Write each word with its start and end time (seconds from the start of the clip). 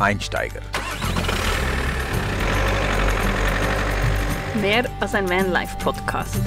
Einsteiger. 0.00 0.60
Mehr 4.60 4.88
als 5.00 5.14
ein 5.14 5.28
Vanlife-Podcast. 5.28 6.40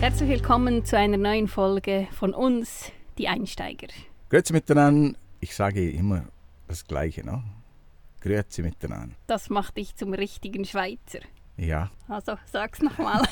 Herzlich 0.00 0.28
willkommen 0.28 0.84
zu 0.84 0.98
einer 0.98 1.16
neuen 1.16 1.46
Folge 1.46 2.08
von 2.10 2.34
uns, 2.34 2.90
die 3.18 3.28
Einsteiger. 3.28 3.86
Grüezi 4.30 4.52
miteinander. 4.52 5.16
Ich 5.38 5.54
sage 5.54 5.88
immer 5.90 6.24
das 6.66 6.84
Gleiche, 6.88 7.24
ne? 7.24 7.44
Grüezi 8.20 8.62
miteinander. 8.62 9.14
Das 9.28 9.48
macht 9.48 9.76
dich 9.76 9.94
zum 9.94 10.12
richtigen 10.12 10.64
Schweizer. 10.64 11.20
Ja, 11.56 11.90
Also 12.08 12.36
sag's 12.46 12.82
nochmal. 12.82 13.22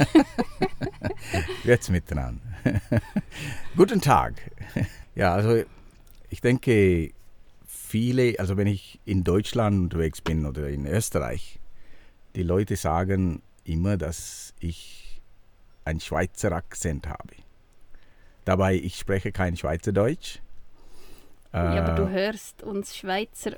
grüezi 1.63 1.91
miteinander. 1.93 2.41
Guten 3.77 4.01
Tag. 4.01 4.35
Ja, 5.15 5.35
also 5.35 5.65
ich 6.31 6.41
denke, 6.41 7.11
viele, 7.67 8.39
also 8.39 8.57
wenn 8.57 8.69
ich 8.69 9.01
in 9.05 9.25
Deutschland 9.25 9.77
unterwegs 9.79 10.21
bin 10.21 10.47
oder 10.47 10.69
in 10.69 10.87
Österreich, 10.87 11.59
die 12.37 12.45
Leute 12.45 12.77
sagen 12.77 13.43
immer, 13.65 13.97
dass 13.97 14.55
ich 14.61 15.21
einen 15.85 16.01
Schweizer 16.01 16.53
Akzent 16.53 17.09
habe. 17.09 17.35
Dabei, 18.45 18.75
ich 18.77 18.97
spreche 18.99 19.33
kein 19.33 19.57
Schweizerdeutsch. 19.57 20.39
ja, 21.53 21.83
aber 21.85 21.93
Äh, 21.93 21.97
du 21.97 22.09
hörst 22.09 22.63
uns 22.63 22.97
Schweizer 22.97 23.57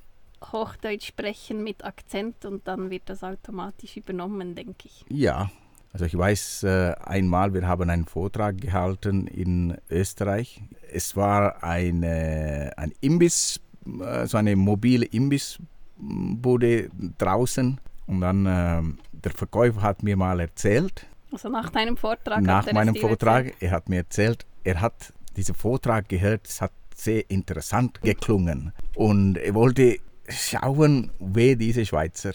Hochdeutsch 0.52 1.06
sprechen 1.08 1.62
mit 1.62 1.84
Akzent 1.84 2.44
und 2.44 2.66
dann 2.66 2.90
wird 2.90 3.02
das 3.06 3.22
automatisch 3.22 3.96
übernommen, 3.96 4.54
denke 4.54 4.86
ich. 4.86 5.04
Ja, 5.08 5.50
also 5.92 6.06
ich 6.06 6.18
weiß 6.18 6.64
äh, 6.64 6.94
einmal, 7.04 7.54
wir 7.54 7.68
haben 7.68 7.88
einen 7.88 8.04
Vortrag 8.04 8.60
gehalten 8.60 9.28
in 9.28 9.76
Österreich. 9.88 10.60
Es 10.92 11.14
war 11.16 11.62
eine, 11.62 12.72
ein 12.76 12.92
Imbiss, 13.00 13.60
äh, 14.00 14.26
so 14.26 14.36
eine 14.36 14.56
mobile 14.56 15.04
Imbissbude 15.06 16.90
draußen. 17.18 17.80
Und 18.06 18.20
dann 18.20 18.46
äh, 18.46 18.82
der 19.12 19.32
Verkäufer 19.32 19.82
hat 19.82 20.02
mir 20.02 20.16
mal 20.16 20.40
erzählt, 20.40 21.06
Also 21.32 21.48
nach 21.48 21.70
deinem 21.70 21.96
Vortrag. 21.96 22.42
nach 22.42 22.70
meinem 22.72 22.96
Vortrag, 22.96 23.46
erzählt? 23.46 23.62
er 23.62 23.70
hat 23.70 23.88
mir 23.88 23.96
erzählt, 23.98 24.46
er 24.64 24.80
hat 24.80 25.12
diesen 25.36 25.54
Vortrag 25.54 26.08
gehört, 26.08 26.48
es 26.48 26.60
hat 26.60 26.72
sehr 26.94 27.28
interessant 27.30 28.00
geklungen. 28.02 28.72
Und 28.94 29.36
er 29.38 29.54
wollte 29.54 29.98
schauen, 30.28 31.10
wer 31.18 31.56
dieser 31.56 31.84
Schweizer 31.84 32.32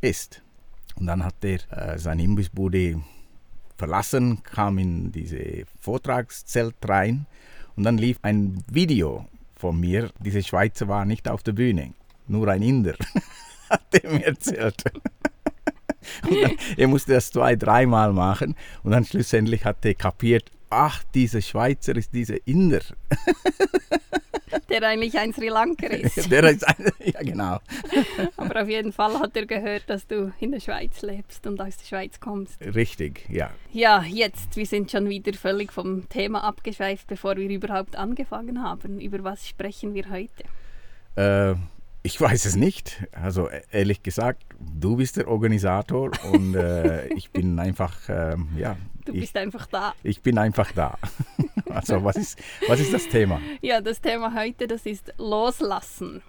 ist. 0.00 0.42
Und 0.96 1.06
dann 1.06 1.24
hat 1.24 1.36
er 1.42 1.60
äh, 1.70 1.98
seine 1.98 2.22
Imbissbude 2.22 3.02
verlassen, 3.76 4.42
kam 4.42 4.78
in 4.78 5.12
diese 5.12 5.64
Vortragszelt 5.80 6.76
rein 6.84 7.26
und 7.76 7.84
dann 7.84 7.98
lief 7.98 8.18
ein 8.22 8.64
Video 8.70 9.26
von 9.54 9.78
mir. 9.78 10.10
Dieser 10.20 10.42
Schweizer 10.42 10.88
war 10.88 11.04
nicht 11.04 11.28
auf 11.28 11.42
der 11.42 11.52
Bühne, 11.52 11.92
nur 12.26 12.48
ein 12.48 12.62
Inder, 12.62 12.94
hat 13.70 13.82
er 13.92 14.10
mir 14.10 14.24
erzählt. 14.24 14.84
Dann, 16.22 16.52
er 16.76 16.86
musste 16.86 17.14
das 17.14 17.32
zwei, 17.32 17.56
dreimal 17.56 18.12
machen 18.12 18.54
und 18.84 18.92
dann 18.92 19.04
schlussendlich 19.04 19.64
hat 19.64 19.84
er 19.84 19.94
kapiert, 19.94 20.52
ach, 20.70 21.04
dieser 21.14 21.40
Schweizer 21.40 21.96
ist 21.96 22.12
dieser 22.12 22.36
Inder. 22.46 22.80
Der 24.68 24.82
eigentlich 24.82 25.18
ein 25.18 25.32
Sri 25.32 25.48
Lanker 25.48 25.90
ist. 25.90 26.30
Der 26.30 26.44
ist 26.44 26.66
ein, 26.66 26.86
ja, 27.04 27.20
genau. 27.22 27.58
Aber 28.36 28.62
auf 28.62 28.68
jeden 28.68 28.92
Fall 28.92 29.18
hat 29.18 29.36
er 29.36 29.46
gehört, 29.46 29.84
dass 29.88 30.06
du 30.06 30.32
in 30.40 30.52
der 30.52 30.60
Schweiz 30.60 31.02
lebst 31.02 31.46
und 31.46 31.60
aus 31.60 31.76
der 31.78 31.86
Schweiz 31.86 32.20
kommst. 32.20 32.60
Richtig, 32.60 33.28
ja. 33.28 33.50
Ja, 33.72 34.02
jetzt, 34.02 34.56
wir 34.56 34.66
sind 34.66 34.90
schon 34.90 35.08
wieder 35.08 35.32
völlig 35.34 35.72
vom 35.72 36.08
Thema 36.08 36.44
abgeschweift, 36.44 37.06
bevor 37.06 37.36
wir 37.36 37.48
überhaupt 37.48 37.96
angefangen 37.96 38.62
haben. 38.62 39.00
Über 39.00 39.22
was 39.24 39.48
sprechen 39.48 39.94
wir 39.94 40.10
heute? 40.10 40.44
Äh, 41.16 41.54
ich 42.02 42.20
weiß 42.20 42.44
es 42.44 42.56
nicht. 42.56 43.04
Also 43.12 43.48
e- 43.48 43.62
ehrlich 43.70 44.02
gesagt, 44.02 44.44
du 44.60 44.96
bist 44.96 45.16
der 45.16 45.28
Organisator 45.28 46.10
und 46.32 46.54
äh, 46.54 47.08
ich 47.08 47.30
bin 47.30 47.58
einfach, 47.58 47.96
ähm, 48.08 48.48
ja, 48.56 48.76
Du 49.06 49.12
ich, 49.12 49.20
bist 49.20 49.36
einfach 49.36 49.66
da. 49.66 49.94
ich 50.02 50.20
bin 50.20 50.36
einfach 50.38 50.72
da. 50.72 50.98
Also 51.68 52.02
was 52.04 52.16
ist, 52.16 52.38
was 52.68 52.80
ist 52.80 52.94
das 52.94 53.06
Thema? 53.08 53.38
Ja, 53.60 53.82
das 53.82 54.00
Thema 54.00 54.32
heute, 54.34 54.66
das 54.66 54.86
ist 54.86 55.12
Loslassen. 55.18 56.22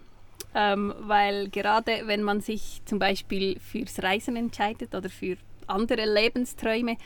Ähm, 0.54 0.94
weil 1.00 1.48
gerade 1.50 2.02
wenn 2.06 2.24
man 2.24 2.42
sich 2.42 2.82
zum 2.86 3.00
Beispiel 3.00 3.58
fürs 3.60 4.02
Reisen 4.04 4.36
entscheidet 4.36 4.94
oder 4.94 5.10
für 5.10 5.38
andere 5.68 6.12
Lebensträume, 6.12 6.98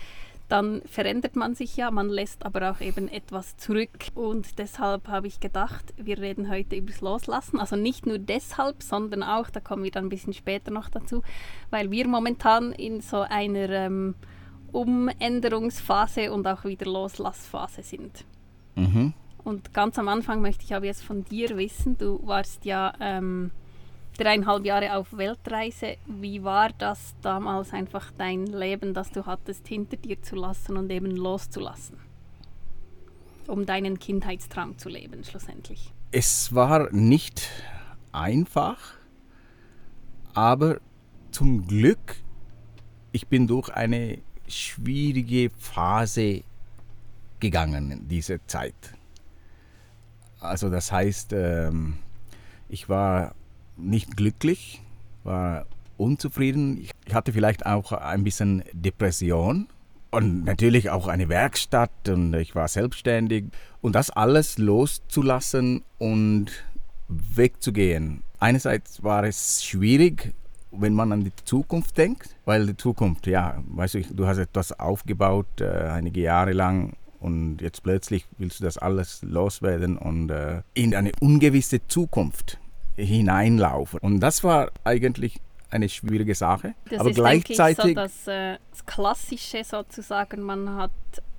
dann 0.51 0.81
verändert 0.85 1.37
man 1.37 1.55
sich 1.55 1.77
ja, 1.77 1.91
man 1.91 2.09
lässt 2.09 2.45
aber 2.45 2.71
auch 2.71 2.81
eben 2.81 3.07
etwas 3.07 3.55
zurück. 3.55 4.07
Und 4.15 4.59
deshalb 4.59 5.07
habe 5.07 5.27
ich 5.27 5.39
gedacht, 5.39 5.93
wir 5.95 6.17
reden 6.19 6.49
heute 6.49 6.75
übers 6.75 6.99
Loslassen. 6.99 7.59
Also 7.59 7.77
nicht 7.77 8.05
nur 8.05 8.17
deshalb, 8.19 8.83
sondern 8.83 9.23
auch, 9.23 9.49
da 9.49 9.61
kommen 9.61 9.83
wir 9.83 9.91
dann 9.91 10.05
ein 10.07 10.09
bisschen 10.09 10.33
später 10.33 10.69
noch 10.69 10.89
dazu, 10.89 11.23
weil 11.69 11.89
wir 11.89 12.05
momentan 12.05 12.73
in 12.73 12.99
so 12.99 13.21
einer 13.21 13.69
ähm, 13.69 14.15
Umänderungsphase 14.71 16.31
und 16.31 16.47
auch 16.47 16.63
wieder 16.65 16.85
Loslassphase 16.85 17.83
sind. 17.83 18.25
Mhm. 18.75 19.13
Und 19.43 19.73
ganz 19.73 19.97
am 19.97 20.07
Anfang 20.07 20.41
möchte 20.41 20.63
ich 20.63 20.75
aber 20.75 20.85
jetzt 20.85 21.03
von 21.03 21.23
dir 21.23 21.57
wissen, 21.57 21.97
du 21.97 22.19
warst 22.25 22.63
ja 22.65 22.93
ähm, 22.99 23.51
dreieinhalb 24.17 24.65
Jahre 24.65 24.95
auf 24.95 25.17
Weltreise. 25.17 25.97
Wie 26.05 26.43
war 26.43 26.69
das 26.77 27.15
damals 27.21 27.73
einfach 27.73 28.11
dein 28.17 28.45
Leben, 28.45 28.93
das 28.93 29.11
du 29.11 29.25
hattest, 29.25 29.67
hinter 29.67 29.97
dir 29.97 30.21
zu 30.21 30.35
lassen 30.35 30.77
und 30.77 30.91
eben 30.91 31.15
loszulassen? 31.15 31.97
Um 33.47 33.65
deinen 33.65 33.97
Kindheitstraum 33.99 34.77
zu 34.77 34.89
leben, 34.89 35.23
schlussendlich. 35.23 35.91
Es 36.11 36.53
war 36.53 36.91
nicht 36.93 37.49
einfach, 38.11 38.77
aber 40.33 40.79
zum 41.31 41.65
Glück, 41.65 42.17
ich 43.11 43.27
bin 43.27 43.47
durch 43.47 43.69
eine 43.69 44.19
schwierige 44.51 45.50
Phase 45.57 46.44
gegangen 47.39 47.91
in 47.91 48.07
dieser 48.07 48.45
Zeit. 48.47 48.75
Also 50.39 50.69
das 50.69 50.91
heißt, 50.91 51.34
ähm, 51.34 52.00
ich 52.69 52.89
war 52.89 53.35
nicht 53.78 54.16
glücklich, 54.16 54.81
war 55.23 55.66
unzufrieden. 55.97 56.78
Ich 57.06 57.13
hatte 57.13 57.34
vielleicht 57.34 57.66
auch 57.66 57.91
ein 57.91 58.23
bisschen 58.23 58.63
Depression 58.73 59.67
und 60.09 60.44
natürlich 60.44 60.89
auch 60.89 61.07
eine 61.07 61.29
Werkstatt 61.29 62.09
und 62.09 62.33
ich 62.33 62.56
war 62.56 62.68
selbstständig. 62.68 63.45
Und 63.81 63.95
das 63.95 64.09
alles 64.09 64.57
loszulassen 64.57 65.83
und 65.97 66.51
wegzugehen. 67.07 68.23
Einerseits 68.39 69.03
war 69.03 69.23
es 69.23 69.63
schwierig, 69.63 70.33
wenn 70.71 70.93
man 70.93 71.11
an 71.11 71.23
die 71.23 71.31
Zukunft 71.43 71.97
denkt, 71.97 72.35
weil 72.45 72.65
die 72.65 72.77
Zukunft, 72.77 73.27
ja, 73.27 73.61
weißt 73.67 73.95
du, 73.95 74.01
du 74.13 74.27
hast 74.27 74.37
etwas 74.37 74.77
aufgebaut 74.79 75.59
äh, 75.59 75.65
einige 75.65 76.21
Jahre 76.21 76.53
lang 76.53 76.93
und 77.19 77.61
jetzt 77.61 77.83
plötzlich 77.83 78.25
willst 78.37 78.59
du 78.59 78.63
das 78.63 78.77
alles 78.77 79.21
loswerden 79.21 79.97
und 79.97 80.29
äh, 80.31 80.61
in 80.73 80.95
eine 80.95 81.11
ungewisse 81.19 81.85
Zukunft 81.87 82.57
hineinlaufen. 82.95 83.99
Und 83.99 84.19
das 84.19 84.43
war 84.43 84.71
eigentlich 84.83 85.39
eine 85.69 85.87
schwierige 85.87 86.35
Sache. 86.35 86.73
Das 86.89 86.99
aber 86.99 87.11
ist, 87.11 87.15
gleichzeitig 87.15 87.85
ich, 87.85 87.89
so 87.91 87.93
das, 87.93 88.27
äh, 88.27 88.57
das 88.71 88.85
Klassische 88.85 89.63
sozusagen. 89.63 90.41
Man 90.41 90.75
hat 90.75 90.91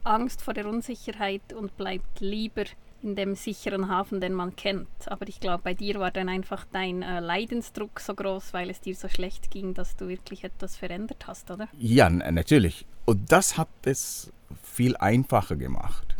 Angst 0.04 0.42
vor 0.42 0.54
der 0.54 0.66
Unsicherheit 0.66 1.52
und 1.52 1.76
bleibt 1.76 2.20
lieber 2.20 2.64
in 3.02 3.16
dem 3.16 3.34
sicheren 3.34 3.88
Hafen, 3.88 4.20
den 4.20 4.32
man 4.32 4.56
kennt. 4.56 4.88
Aber 5.06 5.28
ich 5.28 5.40
glaube, 5.40 5.62
bei 5.64 5.74
dir 5.74 5.98
war 6.00 6.10
dann 6.10 6.28
einfach 6.28 6.64
dein 6.70 7.02
äh, 7.02 7.20
Leidensdruck 7.20 8.00
so 8.00 8.14
groß, 8.14 8.52
weil 8.52 8.70
es 8.70 8.80
dir 8.80 8.94
so 8.94 9.08
schlecht 9.08 9.50
ging, 9.50 9.74
dass 9.74 9.96
du 9.96 10.08
wirklich 10.08 10.44
etwas 10.44 10.76
verändert 10.76 11.26
hast, 11.26 11.50
oder? 11.50 11.68
Ja, 11.78 12.08
natürlich. 12.08 12.86
Und 13.04 13.32
das 13.32 13.58
hat 13.58 13.68
es 13.84 14.32
viel 14.62 14.96
einfacher 14.96 15.56
gemacht, 15.56 16.16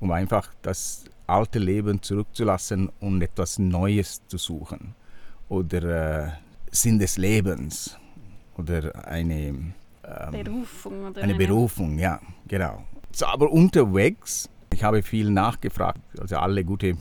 um 0.00 0.10
einfach 0.10 0.52
das 0.62 1.04
alte 1.26 1.58
Leben 1.58 2.02
zurückzulassen 2.02 2.90
und 3.00 3.22
etwas 3.22 3.58
Neues 3.58 4.22
zu 4.26 4.38
suchen. 4.38 4.94
Oder 5.48 6.26
äh, 6.26 6.30
Sinn 6.70 6.98
des 6.98 7.16
Lebens. 7.18 7.96
Oder 8.56 9.06
eine, 9.06 9.34
ähm, 9.36 9.74
Berufung 10.32 11.04
oder 11.04 11.22
eine 11.22 11.34
Berufung, 11.34 11.98
ja, 11.98 12.20
genau. 12.46 12.84
So, 13.12 13.26
aber 13.26 13.50
unterwegs, 13.50 14.48
ich 14.72 14.84
habe 14.84 15.02
viel 15.02 15.30
nachgefragt. 15.30 16.00
Also 16.18 16.36
alle 16.36 16.64
gute 16.64 16.88
äh, 16.88 16.96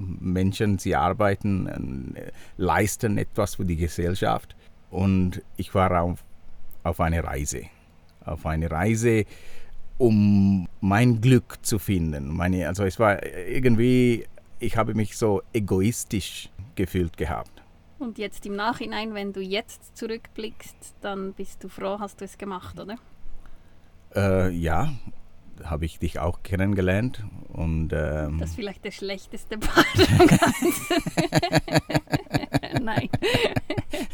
Menschen, 0.00 0.78
sie 0.78 0.94
arbeiten, 0.94 2.14
äh, 2.14 2.30
leisten 2.56 3.18
etwas 3.18 3.56
für 3.56 3.64
die 3.64 3.76
Gesellschaft. 3.76 4.56
Und 4.90 5.42
ich 5.56 5.74
war 5.74 6.02
auf, 6.02 6.24
auf 6.82 7.00
eine 7.00 7.22
Reise. 7.24 7.62
Auf 8.24 8.46
eine 8.46 8.70
Reise, 8.70 9.24
um 9.98 10.68
mein 10.80 11.20
Glück 11.20 11.58
zu 11.62 11.78
finden. 11.78 12.28
Meine, 12.28 12.68
also 12.68 12.84
es 12.84 12.98
war 12.98 13.24
irgendwie, 13.24 14.26
ich 14.58 14.76
habe 14.76 14.94
mich 14.94 15.16
so 15.16 15.42
egoistisch 15.52 16.50
gefühlt 16.74 17.16
gehabt. 17.16 17.62
Und 17.98 18.18
jetzt 18.18 18.44
im 18.44 18.56
Nachhinein, 18.56 19.14
wenn 19.14 19.32
du 19.32 19.40
jetzt 19.40 19.96
zurückblickst, 19.96 20.96
dann 21.00 21.32
bist 21.32 21.64
du 21.64 21.68
froh, 21.68 21.98
hast 21.98 22.20
du 22.20 22.26
es 22.26 22.36
gemacht, 22.36 22.78
oder? 22.78 22.96
Äh, 24.14 24.50
ja, 24.50 24.92
habe 25.64 25.84
ich 25.84 25.98
dich 25.98 26.18
auch 26.18 26.42
kennengelernt. 26.42 27.24
Und, 27.48 27.92
ähm, 27.92 28.38
das 28.38 28.50
ist 28.50 28.56
vielleicht 28.56 28.84
der 28.84 28.90
schlechteste 28.90 29.58
Part. 29.58 29.86
Nein. 32.82 33.08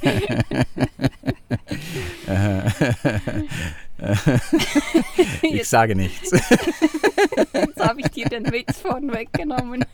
ich 5.42 5.68
sage 5.68 5.94
nichts. 5.94 6.30
Jetzt 7.52 7.80
habe 7.80 8.00
ich 8.00 8.08
dir 8.08 8.28
den 8.28 8.50
Witz 8.52 8.78
vorn 8.78 9.12
weggenommen. 9.12 9.84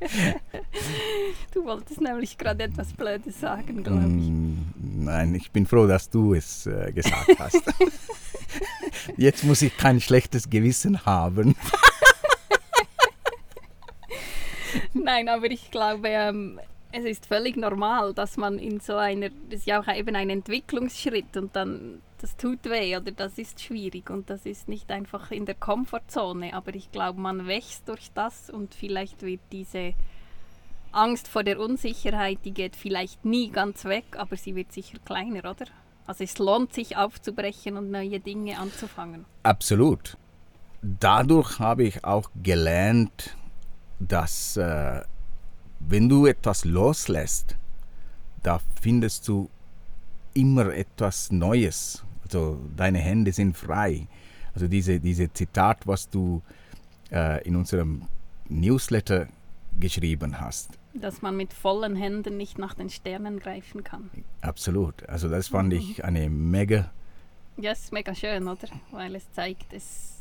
Du 1.52 1.64
wolltest 1.64 2.00
nämlich 2.00 2.36
gerade 2.36 2.64
etwas 2.64 2.92
Blödes 2.92 3.40
sagen, 3.40 3.82
glaube 3.82 4.02
ich. 4.02 4.28
Mm, 4.28 5.04
nein, 5.04 5.34
ich 5.34 5.50
bin 5.50 5.66
froh, 5.66 5.86
dass 5.86 6.10
du 6.10 6.34
es 6.34 6.66
äh, 6.66 6.92
gesagt 6.92 7.38
hast. 7.38 7.62
Jetzt 9.16 9.44
muss 9.44 9.62
ich 9.62 9.76
kein 9.76 10.00
schlechtes 10.00 10.50
Gewissen 10.50 11.04
haben. 11.06 11.56
Nein, 14.92 15.28
aber 15.28 15.50
ich 15.50 15.70
glaube, 15.70 16.08
ähm, 16.08 16.60
es 16.92 17.04
ist 17.04 17.26
völlig 17.26 17.56
normal, 17.56 18.14
dass 18.14 18.36
man 18.36 18.58
in 18.58 18.80
so 18.80 18.96
einer, 18.96 19.28
das 19.50 19.60
ist 19.60 19.66
ja 19.66 19.80
auch 19.80 19.88
eben 19.94 20.16
ein 20.16 20.30
Entwicklungsschritt 20.30 21.36
und 21.36 21.54
dann, 21.54 22.02
das 22.22 22.36
tut 22.36 22.64
weh 22.64 22.96
oder 22.96 23.12
das 23.12 23.38
ist 23.38 23.60
schwierig 23.60 24.10
und 24.10 24.30
das 24.30 24.46
ist 24.46 24.68
nicht 24.68 24.90
einfach 24.90 25.30
in 25.30 25.46
der 25.46 25.54
Komfortzone, 25.54 26.54
aber 26.54 26.74
ich 26.74 26.90
glaube, 26.92 27.20
man 27.20 27.46
wächst 27.46 27.88
durch 27.88 28.10
das 28.14 28.50
und 28.50 28.74
vielleicht 28.74 29.22
wird 29.22 29.40
diese 29.52 29.94
Angst 30.92 31.28
vor 31.28 31.44
der 31.44 31.60
Unsicherheit, 31.60 32.38
die 32.44 32.52
geht 32.52 32.76
vielleicht 32.76 33.24
nie 33.24 33.50
ganz 33.50 33.84
weg, 33.84 34.04
aber 34.16 34.36
sie 34.36 34.54
wird 34.54 34.72
sicher 34.72 34.98
kleiner, 35.04 35.40
oder? 35.40 35.66
Also 36.06 36.24
es 36.24 36.38
lohnt 36.38 36.72
sich 36.72 36.96
aufzubrechen 36.96 37.76
und 37.76 37.90
neue 37.90 38.20
Dinge 38.20 38.58
anzufangen. 38.58 39.24
Absolut. 39.42 40.16
Dadurch 40.82 41.58
habe 41.58 41.84
ich 41.84 42.04
auch 42.04 42.30
gelernt, 42.42 43.36
dass 43.98 44.56
äh, 44.56 45.02
wenn 45.80 46.08
du 46.08 46.26
etwas 46.26 46.64
loslässt, 46.64 47.56
da 48.42 48.60
findest 48.80 49.26
du 49.28 49.50
immer 50.34 50.72
etwas 50.72 51.32
Neues. 51.32 52.04
Also 52.26 52.58
deine 52.76 52.98
Hände 52.98 53.30
sind 53.30 53.56
frei. 53.56 54.08
Also 54.52 54.66
diese, 54.66 54.98
diese 54.98 55.32
Zitat, 55.32 55.86
was 55.86 56.10
du 56.10 56.42
äh, 57.12 57.46
in 57.46 57.54
unserem 57.54 58.02
Newsletter 58.48 59.28
geschrieben 59.78 60.40
hast. 60.40 60.70
Dass 60.92 61.22
man 61.22 61.36
mit 61.36 61.52
vollen 61.52 61.94
Händen 61.94 62.36
nicht 62.36 62.58
nach 62.58 62.74
den 62.74 62.90
Sternen 62.90 63.38
greifen 63.38 63.84
kann. 63.84 64.10
Absolut. 64.40 65.08
Also 65.08 65.28
das 65.28 65.48
fand 65.48 65.72
ich 65.72 66.04
eine 66.04 66.28
mega. 66.28 66.90
Ja, 67.58 67.70
es 67.70 67.84
ist 67.84 67.92
mega 67.92 68.12
schön, 68.14 68.48
oder? 68.48 68.68
Weil 68.90 69.14
es 69.14 69.30
zeigt, 69.32 69.72
es 69.72 70.14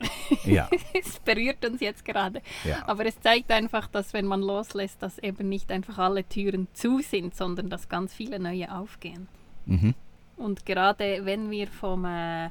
ja. 0.44 0.68
es 0.94 1.20
berührt 1.20 1.64
uns 1.64 1.80
jetzt 1.80 2.04
gerade. 2.04 2.42
Ja. 2.64 2.88
Aber 2.88 3.06
es 3.06 3.20
zeigt 3.20 3.52
einfach, 3.52 3.86
dass 3.86 4.12
wenn 4.14 4.26
man 4.26 4.40
loslässt, 4.40 5.00
dass 5.00 5.18
eben 5.18 5.48
nicht 5.48 5.70
einfach 5.70 5.98
alle 5.98 6.24
Türen 6.24 6.66
zu 6.72 7.00
sind, 7.00 7.36
sondern 7.36 7.70
dass 7.70 7.88
ganz 7.88 8.12
viele 8.12 8.40
neue 8.40 8.74
aufgehen. 8.74 9.28
Mhm. 9.66 9.94
Und 10.36 10.66
gerade 10.66 11.24
wenn 11.24 11.50
wir 11.50 11.66
vom 11.66 12.04
äh, 12.04 12.50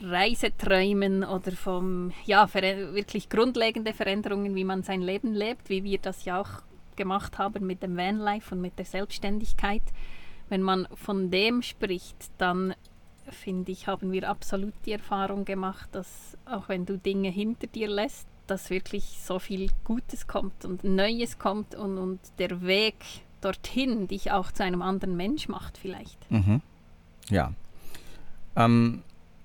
Reiseträumen 0.00 1.24
oder 1.24 1.52
vom, 1.52 2.12
ja, 2.24 2.48
wirklich 2.54 3.28
grundlegende 3.28 3.92
Veränderungen, 3.92 4.54
wie 4.54 4.64
man 4.64 4.82
sein 4.82 5.02
Leben 5.02 5.34
lebt, 5.34 5.68
wie 5.68 5.84
wir 5.84 5.98
das 5.98 6.24
ja 6.24 6.40
auch 6.40 6.62
gemacht 6.96 7.38
haben 7.38 7.66
mit 7.66 7.82
dem 7.82 7.96
Vanlife 7.96 8.54
und 8.54 8.60
mit 8.60 8.78
der 8.78 8.84
Selbstständigkeit, 8.84 9.82
wenn 10.48 10.62
man 10.62 10.88
von 10.94 11.30
dem 11.30 11.62
spricht, 11.62 12.30
dann 12.38 12.74
finde 13.30 13.72
ich, 13.72 13.86
haben 13.86 14.12
wir 14.12 14.28
absolut 14.28 14.72
die 14.86 14.92
Erfahrung 14.92 15.44
gemacht, 15.44 15.88
dass 15.92 16.36
auch 16.46 16.68
wenn 16.68 16.86
du 16.86 16.96
Dinge 16.96 17.28
hinter 17.28 17.66
dir 17.66 17.88
lässt, 17.88 18.26
dass 18.46 18.70
wirklich 18.70 19.20
so 19.22 19.38
viel 19.38 19.70
Gutes 19.84 20.26
kommt 20.26 20.64
und 20.64 20.82
Neues 20.84 21.38
kommt 21.38 21.74
und, 21.74 21.98
und 21.98 22.20
der 22.38 22.62
Weg 22.62 22.96
dorthin 23.42 24.08
dich 24.08 24.32
auch 24.32 24.50
zu 24.50 24.64
einem 24.64 24.82
anderen 24.82 25.16
Mensch 25.16 25.48
macht 25.48 25.76
vielleicht. 25.76 26.30
Mhm. 26.30 26.62
Ja. 27.30 27.52
Ähm, 28.56 29.02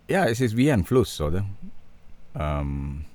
ja, 0.08 0.26
es 0.26 0.42
ist 0.42 0.56
wie 0.58 0.72
ein 0.72 0.84
Fluss, 0.84 1.20
oder? 1.22 1.46
Ähm, 2.36 3.06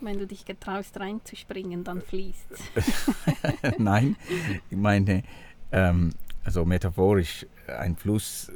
wenn 0.00 0.18
du 0.18 0.26
dich 0.26 0.44
getraust 0.44 0.98
reinzuspringen, 1.00 1.82
dann 1.82 2.00
fließt 2.02 2.46
Nein, 3.78 4.16
ich 4.70 4.76
meine, 4.76 5.24
ähm, 5.72 6.12
also 6.44 6.64
metaphorisch, 6.64 7.46
ein 7.66 7.96
Fluss, 7.96 8.52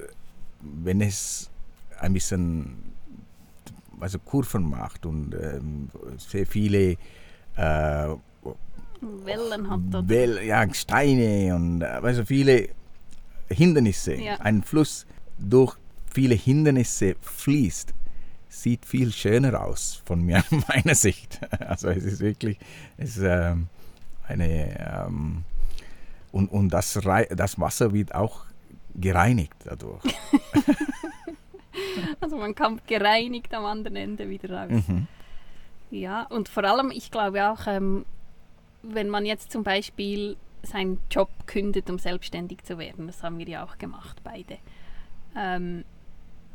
wenn 0.61 1.01
es 1.01 1.51
ein 1.99 2.13
bisschen 2.13 2.93
also 4.01 4.19
Kurven 4.19 4.69
macht 4.69 5.07
und 5.07 5.35
ähm, 5.35 5.89
sehr 6.19 6.47
viele 6.47 6.97
äh, 7.57 8.09
Wellen 9.01 9.71
hat. 9.71 10.09
Well, 10.09 10.45
ja, 10.45 10.73
Steine 10.73 11.55
und 11.55 11.83
also 11.83 12.25
viele 12.25 12.69
Hindernisse. 13.49 14.15
Ja. 14.15 14.37
Ein 14.37 14.63
Fluss 14.63 15.07
durch 15.38 15.76
viele 16.12 16.34
Hindernisse 16.34 17.17
fließt, 17.20 17.94
sieht 18.49 18.84
viel 18.84 19.12
schöner 19.12 19.64
aus 19.64 20.02
von 20.05 20.23
mir, 20.23 20.44
meiner 20.69 20.94
Sicht. 20.94 21.40
Also 21.61 21.88
es 21.88 22.05
ist 22.05 22.20
wirklich 22.20 22.58
es 22.96 23.17
ist, 23.17 23.25
ähm, 23.25 23.69
eine 24.26 25.06
ähm, 25.06 25.44
und, 26.32 26.50
und 26.50 26.70
das, 26.70 26.99
das 27.31 27.61
Wasser 27.61 27.93
wird 27.93 28.14
auch 28.14 28.46
gereinigt 28.94 29.55
dadurch. 29.64 30.02
Also 32.20 32.37
man 32.37 32.55
kommt 32.55 32.87
gereinigt 32.87 33.55
am 33.55 33.64
anderen 33.64 33.96
Ende 33.96 34.28
wieder 34.28 34.50
raus. 34.50 34.85
Mhm. 34.87 35.06
Ja, 35.90 36.23
und 36.25 36.49
vor 36.49 36.64
allem, 36.64 36.90
ich 36.90 37.11
glaube 37.11 37.50
auch, 37.50 37.67
ähm, 37.67 38.05
wenn 38.82 39.08
man 39.08 39.26
jetzt 39.26 39.52
zum 39.52 39.62
Beispiel 39.62 40.37
seinen 40.62 41.00
Job 41.11 41.31
kündet, 41.46 41.90
um 41.90 41.99
selbstständig 41.99 42.62
zu 42.64 42.78
werden, 42.78 43.06
das 43.06 43.23
haben 43.23 43.38
wir 43.38 43.49
ja 43.49 43.64
auch 43.64 43.78
gemacht, 43.78 44.20
beide. 44.23 44.58
Ähm, 45.37 45.84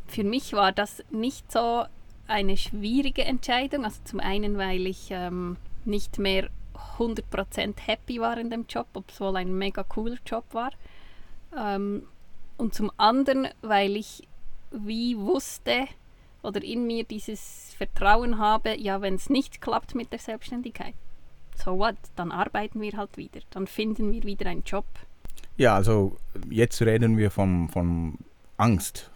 für 0.07 0.23
mich 0.23 0.53
war 0.53 0.71
das 0.71 1.03
nicht 1.11 1.51
so 1.51 1.85
eine 2.27 2.57
schwierige 2.57 3.23
Entscheidung. 3.23 3.85
Also 3.85 3.99
zum 4.03 4.19
einen, 4.19 4.57
weil 4.57 4.87
ich 4.87 5.07
ähm, 5.11 5.57
nicht 5.85 6.17
mehr 6.19 6.49
100% 6.97 7.75
happy 7.85 8.19
war 8.19 8.37
in 8.37 8.49
dem 8.49 8.65
Job, 8.67 8.87
obwohl 8.93 9.37
ein 9.37 9.57
mega 9.57 9.83
cooler 9.83 10.17
Job 10.25 10.45
war. 10.51 10.71
Ähm, 11.57 12.03
und 12.57 12.73
zum 12.73 12.91
anderen, 12.97 13.47
weil 13.61 13.95
ich 13.95 14.27
wie 14.71 15.17
wusste 15.17 15.85
oder 16.43 16.63
in 16.63 16.85
mir 16.85 17.03
dieses 17.03 17.73
Vertrauen 17.77 18.37
habe, 18.37 18.77
ja, 18.77 19.01
wenn 19.01 19.15
es 19.15 19.29
nicht 19.29 19.61
klappt 19.61 19.95
mit 19.95 20.11
der 20.11 20.19
Selbstständigkeit, 20.19 20.93
so 21.55 21.77
what, 21.79 21.95
dann 22.15 22.31
arbeiten 22.31 22.81
wir 22.81 22.93
halt 22.93 23.17
wieder, 23.17 23.39
dann 23.51 23.67
finden 23.67 24.11
wir 24.11 24.23
wieder 24.23 24.49
einen 24.49 24.63
Job. 24.63 24.85
Ja, 25.57 25.75
also 25.75 26.17
jetzt 26.49 26.81
reden 26.81 27.17
wir 27.17 27.31
von, 27.31 27.69
von 27.69 28.17
Angst 28.57 29.09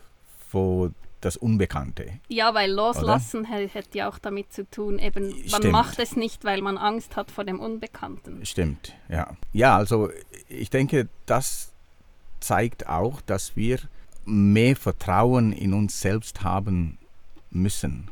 vor 0.49 0.91
das 1.21 1.37
Unbekannte. 1.37 2.19
Ja, 2.29 2.53
weil 2.53 2.71
loslassen 2.71 3.45
hätte 3.45 3.97
ja 3.97 4.09
auch 4.09 4.17
damit 4.17 4.51
zu 4.51 4.69
tun, 4.69 4.97
eben, 4.97 5.29
man 5.29 5.47
Stimmt. 5.47 5.71
macht 5.71 5.99
es 5.99 6.15
nicht, 6.15 6.43
weil 6.43 6.61
man 6.61 6.77
Angst 6.77 7.15
hat 7.15 7.29
vor 7.31 7.43
dem 7.43 7.59
Unbekannten. 7.59 8.43
Stimmt, 8.45 8.95
ja. 9.07 9.37
Ja, 9.53 9.77
also 9.77 10.09
ich 10.49 10.69
denke, 10.71 11.07
das 11.27 11.71
zeigt 12.39 12.87
auch, 12.89 13.21
dass 13.21 13.55
wir 13.55 13.79
mehr 14.25 14.75
Vertrauen 14.75 15.53
in 15.53 15.73
uns 15.73 16.01
selbst 16.01 16.43
haben 16.43 16.97
müssen. 17.51 18.09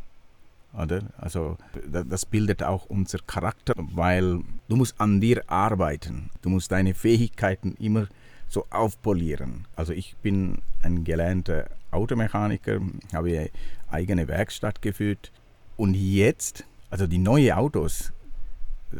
Oder? 0.73 1.01
Also 1.17 1.57
das 1.91 2.27
bildet 2.27 2.61
auch 2.61 2.85
unser 2.85 3.17
Charakter, 3.19 3.73
weil 3.77 4.41
du 4.67 4.75
musst 4.75 5.01
an 5.01 5.19
dir 5.19 5.43
arbeiten. 5.47 6.29
Du 6.43 6.49
musst 6.49 6.71
deine 6.71 6.93
Fähigkeiten 6.93 7.75
immer 7.79 8.07
so 8.49 8.65
aufpolieren. 8.71 9.65
Also 9.75 9.93
ich 9.93 10.15
bin 10.17 10.61
ein 10.81 11.03
gelernter 11.03 11.69
Automechaniker, 11.91 12.81
habe 13.13 13.29
eine 13.29 13.49
eigene 13.89 14.27
Werkstatt 14.27 14.81
geführt 14.81 15.31
und 15.77 15.93
jetzt, 15.93 16.65
also 16.89 17.07
die 17.07 17.17
neuen 17.19 17.53
Autos, 17.53 18.11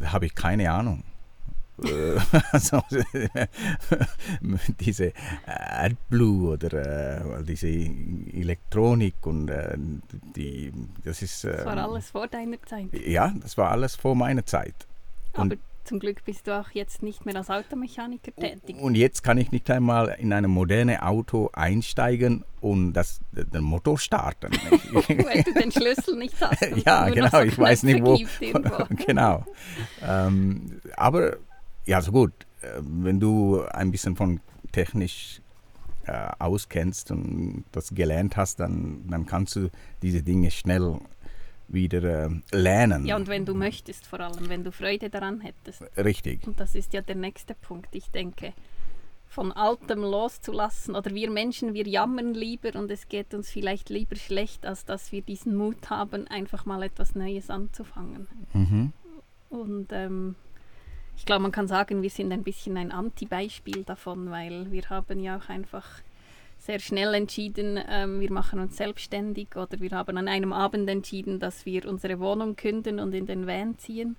habe 0.04 0.26
ich 0.26 0.34
keine 0.34 0.70
Ahnung. 0.70 1.04
Also, 2.52 2.82
diese 4.80 5.12
AdBlue 5.46 6.52
oder 6.52 7.38
äh, 7.38 7.44
diese 7.44 7.68
Elektronik 7.68 9.14
und 9.22 9.48
äh, 9.48 9.78
die, 10.36 10.72
das 11.04 11.22
ist. 11.22 11.44
das 11.44 11.64
war 11.64 11.78
alles 11.78 12.10
vor 12.10 12.26
deiner 12.28 12.60
Zeit. 12.62 12.88
Ja, 12.92 13.32
das 13.40 13.56
war 13.56 13.70
alles 13.70 13.96
vor 13.96 14.14
meiner 14.14 14.44
Zeit. 14.44 14.74
Und 15.32 15.52
Aber 15.52 15.60
zum 15.90 15.98
Glück 15.98 16.24
bist 16.24 16.46
du 16.46 16.56
auch 16.56 16.70
jetzt 16.70 17.02
nicht 17.02 17.26
mehr 17.26 17.34
als 17.34 17.50
Automechaniker 17.50 18.32
tätig. 18.32 18.76
Und 18.76 18.94
jetzt 18.94 19.24
kann 19.24 19.38
ich 19.38 19.50
nicht 19.50 19.68
einmal 19.72 20.16
in 20.20 20.32
ein 20.32 20.44
modernes 20.44 21.00
Auto 21.00 21.50
einsteigen 21.52 22.44
und 22.60 22.92
das, 22.92 23.20
den 23.32 23.64
Motor 23.64 23.98
starten. 23.98 24.52
Weil 24.92 25.42
du 25.42 25.52
den 25.52 25.72
Schlüssel 25.72 26.16
nicht 26.16 26.40
hast. 26.40 26.62
ja, 26.86 27.08
genau, 27.08 27.28
so 27.30 27.40
ich 27.40 27.58
weiß 27.58 27.82
nicht 27.82 28.04
wo. 28.04 28.16
genau. 29.04 29.44
Ähm, 30.00 30.80
aber 30.96 31.38
ja, 31.86 32.00
so 32.00 32.12
gut. 32.12 32.34
Wenn 32.78 33.18
du 33.18 33.62
ein 33.72 33.90
bisschen 33.90 34.14
von 34.14 34.38
technisch 34.70 35.40
äh, 36.06 36.28
auskennst 36.38 37.10
und 37.10 37.64
das 37.72 37.92
gelernt 37.92 38.36
hast, 38.36 38.60
dann, 38.60 39.08
dann 39.10 39.26
kannst 39.26 39.56
du 39.56 39.70
diese 40.02 40.22
Dinge 40.22 40.52
schnell 40.52 41.00
wieder 41.72 42.02
äh, 42.02 42.28
lernen. 42.52 43.06
Ja, 43.06 43.16
und 43.16 43.28
wenn 43.28 43.44
du 43.44 43.54
möchtest 43.54 44.06
vor 44.06 44.20
allem, 44.20 44.48
wenn 44.48 44.64
du 44.64 44.72
Freude 44.72 45.10
daran 45.10 45.40
hättest. 45.40 45.84
Richtig. 45.96 46.46
Und 46.46 46.60
das 46.60 46.74
ist 46.74 46.92
ja 46.92 47.00
der 47.00 47.16
nächste 47.16 47.54
Punkt. 47.54 47.94
Ich 47.94 48.10
denke, 48.10 48.52
von 49.30 49.52
Altem 49.52 50.00
loszulassen. 50.00 50.96
Oder 50.96 51.14
wir 51.14 51.30
Menschen, 51.30 51.72
wir 51.72 51.86
jammern 51.86 52.34
lieber 52.34 52.78
und 52.78 52.90
es 52.90 53.08
geht 53.08 53.32
uns 53.32 53.48
vielleicht 53.48 53.88
lieber 53.88 54.16
schlecht, 54.16 54.66
als 54.66 54.84
dass 54.84 55.12
wir 55.12 55.22
diesen 55.22 55.56
Mut 55.56 55.88
haben, 55.88 56.26
einfach 56.26 56.66
mal 56.66 56.82
etwas 56.82 57.14
Neues 57.14 57.48
anzufangen. 57.48 58.26
Mhm. 58.52 58.92
Und 59.48 59.92
ähm, 59.92 60.34
ich 61.16 61.24
glaube, 61.26 61.42
man 61.42 61.52
kann 61.52 61.68
sagen, 61.68 62.02
wir 62.02 62.10
sind 62.10 62.32
ein 62.32 62.42
bisschen 62.42 62.76
ein 62.76 62.90
Anti-Beispiel 62.90 63.84
davon, 63.84 64.30
weil 64.30 64.72
wir 64.72 64.90
haben 64.90 65.20
ja 65.20 65.38
auch 65.38 65.48
einfach 65.48 65.86
sehr 66.60 66.78
schnell 66.78 67.14
entschieden, 67.14 67.80
ähm, 67.88 68.20
wir 68.20 68.30
machen 68.30 68.60
uns 68.60 68.76
selbstständig 68.76 69.56
oder 69.56 69.80
wir 69.80 69.90
haben 69.90 70.16
an 70.18 70.28
einem 70.28 70.52
Abend 70.52 70.88
entschieden, 70.88 71.40
dass 71.40 71.64
wir 71.66 71.86
unsere 71.86 72.20
Wohnung 72.20 72.54
künden 72.54 73.00
und 73.00 73.14
in 73.14 73.26
den 73.26 73.46
Van 73.46 73.78
ziehen. 73.78 74.16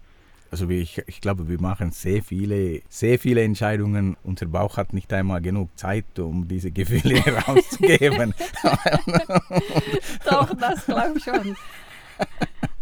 Also 0.50 0.68
ich, 0.70 1.02
ich 1.08 1.22
glaube, 1.22 1.48
wir 1.48 1.62
machen 1.62 1.92
sehr 1.92 2.22
viele, 2.22 2.82
sehr 2.90 3.18
viele 3.20 3.42
Entscheidungen. 3.42 4.18
Unser 4.24 4.48
Bauch 4.48 4.76
hat 4.76 4.92
nicht 4.92 5.14
einmal 5.14 5.40
genug 5.42 5.70
Zeit, 5.78 6.20
um 6.20 6.46
diese 6.46 6.72
Gefühle 6.72 7.16
herauszugeben. 7.26 8.34
Doch, 10.26 10.54
das 10.56 10.86
glaube 10.86 11.14
ich 11.18 11.24
schon. 11.24 11.56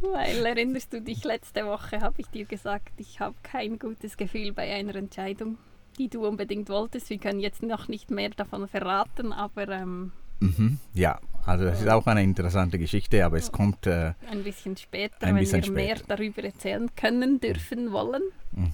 Weil 0.02 0.46
erinnerst 0.46 0.94
du 0.94 1.02
dich, 1.02 1.24
letzte 1.24 1.66
Woche 1.68 2.02
habe 2.02 2.16
ich 2.18 2.28
dir 2.28 2.46
gesagt, 2.46 2.94
ich 2.98 3.20
habe 3.20 3.36
kein 3.44 3.78
gutes 3.78 4.18
Gefühl 4.18 4.52
bei 4.52 4.74
einer 4.74 4.96
Entscheidung, 4.96 5.58
die 6.00 6.10
du 6.10 6.26
unbedingt 6.26 6.70
wolltest. 6.70 7.10
Wir 7.12 7.20
können 7.20 7.40
jetzt 7.40 7.62
noch 7.62 7.88
nicht 7.88 8.10
mehr 8.10 8.30
davon 8.32 8.68
verraten, 8.68 9.32
aber 9.34 9.68
ähm, 9.70 10.12
Mhm, 10.42 10.80
ja, 10.94 11.20
also 11.46 11.66
das 11.66 11.82
ist 11.82 11.90
auch 11.90 12.08
eine 12.08 12.24
interessante 12.24 12.80
Geschichte, 12.80 13.26
aber 13.26 13.36
es 13.36 13.52
kommt 13.52 13.86
äh, 13.88 14.14
ein 14.32 14.42
bisschen 14.46 14.78
später, 14.78 15.18
Ein 15.28 15.36
wenn 15.36 15.42
bisschen 15.42 15.64
wir 15.66 15.72
mehr 15.74 15.98
später. 15.98 16.16
darüber 16.16 16.44
erzählen 16.46 16.90
können, 16.96 17.42
dürfen, 17.42 17.92
wollen. 17.92 18.22
mhm. 18.54 18.72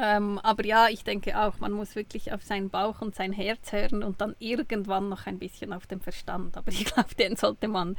Ähm, 0.00 0.38
aber 0.40 0.64
ja, 0.64 0.88
ich 0.88 1.04
denke 1.04 1.40
auch, 1.40 1.58
man 1.60 1.70
muss 1.72 1.94
wirklich 1.96 2.32
auf 2.32 2.42
seinen 2.44 2.68
Bauch 2.70 3.00
und 3.00 3.14
sein 3.14 3.32
Herz 3.32 3.70
hören 3.72 4.02
und 4.04 4.20
dann 4.20 4.34
irgendwann 4.40 5.08
noch 5.08 5.26
ein 5.26 5.38
bisschen 5.38 5.72
auf 5.72 5.86
den 5.86 6.00
Verstand. 6.00 6.56
Aber 6.56 6.70
ich 6.72 6.84
glaube, 6.84 7.14
den 7.16 7.36
sollte 7.36 7.66
man 7.68 7.96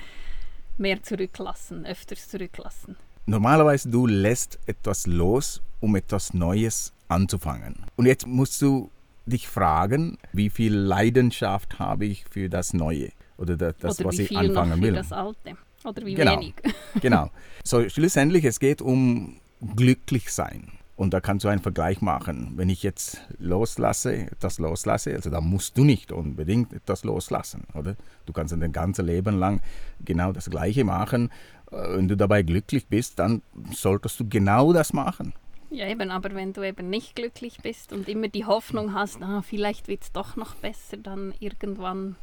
mehr 0.78 1.02
zurücklassen, 1.04 1.86
öfters 1.86 2.28
zurücklassen. 2.30 2.96
Normalerweise 3.26 3.90
du 3.90 4.08
lässt 4.08 4.60
etwas 4.66 5.08
los, 5.08 5.62
um 5.82 5.96
etwas 5.96 6.34
Neues 6.34 6.94
anzufangen. 7.10 7.86
Und 7.96 8.06
jetzt 8.06 8.26
musst 8.26 8.62
du 8.62 8.90
dich 9.26 9.48
fragen, 9.48 10.18
wie 10.34 10.50
viel 10.50 10.74
Leidenschaft 10.74 11.78
habe 11.80 12.06
ich 12.06 12.26
für 12.30 12.50
das 12.50 12.74
Neue 12.74 13.10
oder 13.38 13.58
das, 13.58 13.76
das 13.80 14.00
Oder 14.00 14.10
was 14.10 14.18
wie 14.18 14.22
ich 14.24 14.28
viel 14.30 14.38
anfangen 14.38 14.70
noch 14.72 14.76
für 14.78 14.82
will. 14.84 14.94
das 14.94 15.12
Alte. 15.12 15.56
Oder 15.86 16.06
wie 16.06 16.14
Genau. 16.16 16.38
wenig. 16.38 16.54
Genau. 17.02 17.30
So 17.64 17.88
schlussendlich, 17.90 18.44
es 18.46 18.60
geht 18.60 18.82
um 18.82 19.36
glücklich 19.76 20.32
sein. 20.32 20.72
Und 20.96 21.14
da 21.14 21.22
kannst 21.22 21.46
du 21.46 21.48
einen 21.50 21.62
Vergleich 21.62 22.02
machen. 22.02 22.54
Wenn 22.58 22.68
ich 22.70 22.84
jetzt 22.84 23.22
loslasse, 23.38 24.14
etwas 24.14 24.60
loslasse, 24.60 25.14
also 25.14 25.30
da 25.30 25.40
musst 25.40 25.78
du 25.78 25.86
nicht 25.86 26.12
unbedingt 26.12 26.74
etwas 26.74 27.06
loslassen, 27.06 27.64
oder? 27.74 27.96
Du 28.26 28.34
kannst 28.34 28.52
dein 28.54 28.72
ganzes 28.74 29.06
Leben 29.06 29.40
lang 29.40 29.62
genau 30.04 30.34
das 30.34 30.50
Gleiche 30.50 30.84
machen. 30.84 31.30
Äh, 31.72 31.96
Wenn 31.96 32.10
du 32.10 32.18
dabei 32.18 32.42
glücklich 32.44 32.88
bist, 32.88 33.18
dann 33.20 33.42
solltest 33.74 34.20
du 34.20 34.28
genau 34.28 34.74
das 34.74 34.92
machen. 34.92 35.32
Ja, 35.72 35.88
eben, 35.88 36.10
aber 36.10 36.34
wenn 36.34 36.54
du 36.54 36.64
eben 36.64 36.90
nicht 36.90 37.16
glücklich 37.16 37.60
bist 37.62 37.94
und 37.94 38.10
immer 38.10 38.28
die 38.28 38.46
Hoffnung 38.46 38.94
hast, 38.94 39.22
ah, 39.22 39.44
vielleicht 39.44 39.88
wird 39.88 40.04
es 40.04 40.12
doch 40.12 40.36
noch 40.36 40.56
besser, 40.56 40.98
dann 40.98 41.34
irgendwann 41.40 42.16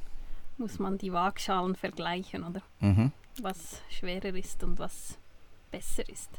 muss 0.58 0.78
man 0.78 0.98
die 0.98 1.12
Waagschalen 1.12 1.76
vergleichen, 1.76 2.44
oder? 2.44 2.62
Mhm. 2.80 3.12
Was 3.40 3.82
schwerer 3.88 4.34
ist 4.34 4.64
und 4.64 4.78
was 4.78 5.18
besser 5.70 6.08
ist. 6.08 6.30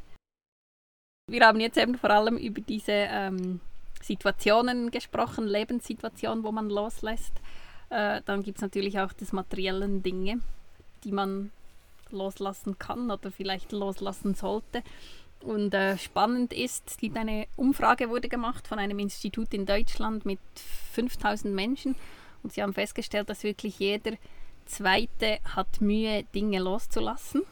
Wir 1.30 1.46
haben 1.46 1.60
jetzt 1.60 1.78
eben 1.78 1.98
vor 1.98 2.10
allem 2.10 2.38
über 2.38 2.62
diese 2.62 2.92
ähm, 2.92 3.62
Situationen 4.02 4.92
gesprochen, 4.92 5.46
Lebenssituationen, 5.46 6.44
wo 6.44 6.52
man 6.52 6.70
loslässt. 6.70 7.34
Äh, 7.90 8.22
dann 8.26 8.44
gibt 8.44 8.58
es 8.58 8.62
natürlich 8.62 9.00
auch 9.00 9.14
das 9.14 9.34
materiellen 9.34 10.04
Dinge, 10.04 10.40
die 11.04 11.12
man 11.12 11.52
loslassen 12.10 12.80
kann 12.80 13.12
oder 13.12 13.32
vielleicht 13.32 13.72
loslassen 13.72 14.34
sollte. 14.34 14.84
Und 15.42 15.74
äh, 15.74 15.98
spannend 15.98 16.52
ist, 16.52 16.98
eine 17.16 17.48
Umfrage, 17.56 18.10
wurde 18.10 18.28
gemacht 18.28 18.68
von 18.68 18.80
einem 18.80 19.00
Institut 19.00 19.54
in 19.54 19.66
Deutschland 19.66 20.26
mit 20.26 20.40
5000 20.94 21.54
Menschen 21.54 21.96
und 22.44 22.54
sie 22.54 22.64
haben 22.64 22.74
festgestellt, 22.74 23.30
dass 23.30 23.44
wirklich 23.44 23.80
jeder 23.80 24.14
Zweite 24.66 25.40
hat 25.44 25.82
Mühe, 25.82 26.24
Dinge 26.36 26.60
loszulassen. 26.60 27.44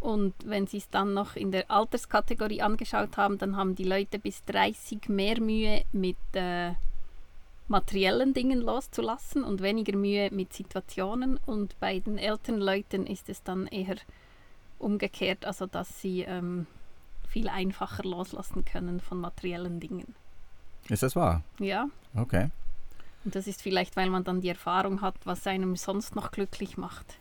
Und 0.00 0.34
wenn 0.44 0.66
sie 0.66 0.78
es 0.78 0.88
dann 0.88 1.12
noch 1.12 1.36
in 1.36 1.52
der 1.52 1.70
Alterskategorie 1.70 2.62
angeschaut 2.62 3.16
haben, 3.16 3.36
dann 3.38 3.56
haben 3.56 3.74
die 3.74 3.84
Leute 3.84 4.18
bis 4.18 4.44
30 4.46 5.08
mehr 5.08 5.40
Mühe 5.40 5.84
mit 5.92 6.16
äh, 6.32 6.72
materiellen 7.68 8.32
Dingen 8.32 8.60
loszulassen 8.60 9.44
und 9.44 9.62
weniger 9.62 9.96
Mühe 9.96 10.30
mit 10.32 10.54
Situationen. 10.54 11.38
Und 11.44 11.78
bei 11.80 11.98
den 11.98 12.16
älteren 12.16 12.60
Leuten 12.60 13.06
ist 13.06 13.28
es 13.28 13.42
dann 13.42 13.66
eher 13.66 13.96
umgekehrt, 14.78 15.44
also 15.44 15.66
dass 15.66 16.00
sie 16.00 16.22
ähm, 16.22 16.66
viel 17.30 17.48
einfacher 17.48 18.02
loslassen 18.04 18.64
können 18.64 19.00
von 19.00 19.20
materiellen 19.20 19.80
Dingen. 19.80 20.14
Ist 20.88 21.02
das 21.02 21.14
wahr? 21.16 21.42
Ja, 21.58 21.86
Okay. 22.16 22.48
und 23.24 23.34
das 23.34 23.46
ist 23.46 23.62
vielleicht, 23.62 23.96
weil 23.96 24.10
man 24.10 24.24
dann 24.24 24.40
die 24.40 24.48
Erfahrung 24.48 25.00
hat, 25.00 25.14
was 25.24 25.46
einem 25.46 25.76
sonst 25.76 26.16
noch 26.16 26.30
glücklich 26.32 26.76
macht 26.76 27.18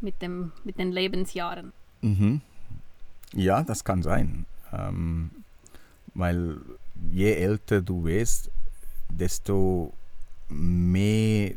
mit, 0.00 0.20
dem, 0.20 0.52
mit 0.64 0.78
den 0.78 0.92
Lebensjahren. 0.92 1.72
Mhm. 2.02 2.40
Ja, 3.32 3.62
das 3.62 3.84
kann 3.84 4.02
sein. 4.02 4.44
Ähm, 4.72 5.30
weil 6.14 6.58
je 7.10 7.32
älter 7.32 7.80
du 7.80 8.04
wirst, 8.04 8.50
desto 9.08 9.92
mehr 10.48 11.52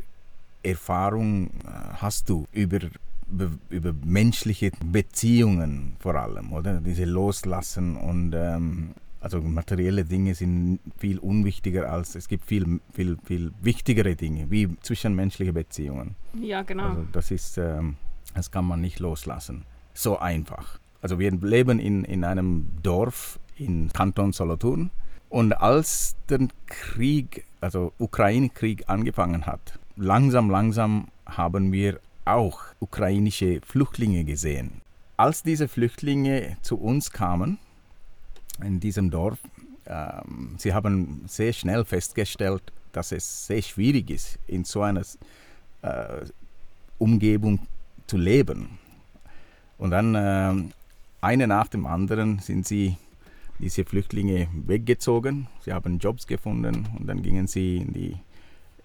Erfahrung 0.63 1.47
äh, 1.65 1.93
hast 1.97 2.29
du 2.29 2.47
über, 2.51 2.79
über, 3.69 3.93
menschliche 4.05 4.71
Beziehungen 4.83 5.95
vor 5.99 6.15
allem, 6.15 6.53
oder? 6.53 6.81
Diese 6.81 7.05
Loslassen 7.05 7.95
und 7.95 8.33
ähm, 8.35 8.91
also 9.19 9.39
materielle 9.39 10.03
Dinge 10.03 10.33
sind 10.33 10.79
viel 10.97 11.19
unwichtiger 11.19 11.91
als 11.91 12.15
es 12.15 12.27
gibt 12.27 12.45
viel, 12.45 12.79
viel, 12.91 13.17
viel 13.23 13.51
wichtigere 13.61 14.15
Dinge, 14.15 14.49
wie 14.49 14.67
zwischenmenschliche 14.81 15.53
Beziehungen. 15.53 16.15
Ja, 16.33 16.63
genau. 16.63 16.89
Also 16.89 17.07
das 17.11 17.31
ist, 17.31 17.57
ähm, 17.57 17.95
das 18.33 18.51
kann 18.51 18.65
man 18.65 18.81
nicht 18.81 18.99
loslassen. 18.99 19.63
So 19.93 20.17
einfach. 20.17 20.79
Also 21.01 21.19
wir 21.19 21.31
leben 21.31 21.79
in, 21.79 22.03
in 22.03 22.23
einem 22.23 22.67
Dorf 22.81 23.39
in 23.57 23.89
Kanton 23.93 24.33
Solothurn 24.33 24.89
und 25.29 25.53
als 25.53 26.15
der 26.29 26.47
Krieg, 26.65 27.45
also 27.61 27.93
Ukraine-Krieg 27.99 28.85
angefangen 28.87 29.45
hat, 29.45 29.79
langsam, 29.95 30.49
langsam 30.49 31.07
haben 31.25 31.71
wir 31.71 31.99
auch 32.25 32.61
ukrainische 32.79 33.61
Flüchtlinge 33.65 34.23
gesehen. 34.23 34.81
Als 35.17 35.43
diese 35.43 35.67
Flüchtlinge 35.67 36.57
zu 36.61 36.77
uns 36.77 37.11
kamen, 37.11 37.59
in 38.63 38.79
diesem 38.79 39.09
Dorf, 39.09 39.39
ähm, 39.85 40.55
sie 40.57 40.73
haben 40.73 41.23
sehr 41.27 41.53
schnell 41.53 41.85
festgestellt, 41.85 42.63
dass 42.91 43.11
es 43.11 43.47
sehr 43.47 43.61
schwierig 43.61 44.09
ist, 44.09 44.39
in 44.47 44.63
so 44.63 44.81
einer 44.81 45.01
äh, 45.81 46.25
Umgebung 46.97 47.59
zu 48.07 48.17
leben. 48.17 48.77
Und 49.77 49.91
dann 49.91 50.15
ähm, 50.15 50.71
eine 51.21 51.47
nach 51.47 51.67
dem 51.67 51.85
anderen 51.85 52.39
sind 52.39 52.67
sie, 52.67 52.97
diese 53.59 53.85
Flüchtlinge, 53.85 54.47
weggezogen. 54.53 55.47
Sie 55.63 55.71
haben 55.71 55.99
Jobs 55.99 56.25
gefunden 56.25 56.87
und 56.97 57.07
dann 57.07 57.21
gingen 57.21 57.47
sie 57.47 57.77
in 57.77 57.93
die, 57.93 58.17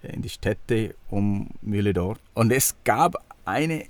in 0.03 0.21
die 0.21 0.29
Städte 0.29 0.95
um 1.09 1.49
Mühle 1.61 1.93
dort. 1.93 2.19
Und 2.35 2.51
es 2.51 2.75
gab 2.83 3.15
eine 3.47 3.85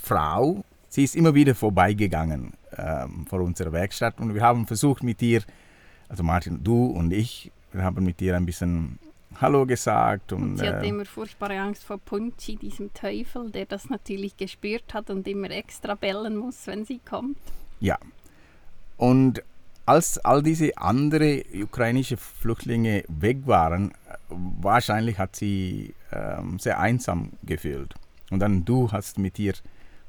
Frau, 0.00 0.64
sie 0.88 1.04
ist 1.04 1.16
immer 1.16 1.34
wieder 1.34 1.54
vorbeigegangen 1.54 2.54
ähm, 2.76 3.26
vor 3.26 3.40
unserer 3.40 3.72
Werkstatt 3.72 4.18
und 4.20 4.34
wir 4.34 4.42
haben 4.42 4.66
versucht 4.66 5.02
mit 5.02 5.22
ihr, 5.22 5.42
also 6.08 6.22
Martin, 6.22 6.62
du 6.62 6.86
und 6.86 7.12
ich, 7.12 7.50
wir 7.72 7.82
haben 7.82 8.04
mit 8.04 8.20
ihr 8.22 8.36
ein 8.36 8.46
bisschen 8.46 8.98
Hallo 9.40 9.66
gesagt. 9.66 10.32
Und, 10.32 10.42
Und 10.42 10.58
sie 10.58 10.68
hatte 10.68 10.86
äh, 10.86 10.88
immer 10.88 11.04
furchtbare 11.04 11.58
Angst 11.58 11.84
vor 11.84 11.98
Punchi, 11.98 12.56
diesem 12.56 12.92
Teufel, 12.94 13.50
der 13.50 13.66
das 13.66 13.90
natürlich 13.90 14.36
gespürt 14.36 14.94
hat 14.94 15.10
und 15.10 15.26
immer 15.26 15.50
extra 15.50 15.94
bellen 15.94 16.36
muss, 16.36 16.66
wenn 16.66 16.84
sie 16.84 17.00
kommt. 17.04 17.38
Ja. 17.80 17.98
Und 18.96 19.42
als 19.86 20.18
all 20.18 20.42
diese 20.42 20.76
anderen 20.78 21.42
ukrainische 21.62 22.16
Flüchtlinge 22.16 23.04
weg 23.08 23.46
waren, 23.46 23.92
wahrscheinlich 24.28 25.18
hat 25.18 25.36
sie 25.36 25.94
ähm, 26.12 26.58
sehr 26.58 26.78
einsam 26.78 27.32
gefühlt. 27.42 27.94
Und 28.34 28.40
dann 28.40 28.64
du 28.64 28.90
hast 28.90 29.16
mit 29.16 29.38
ihr 29.38 29.54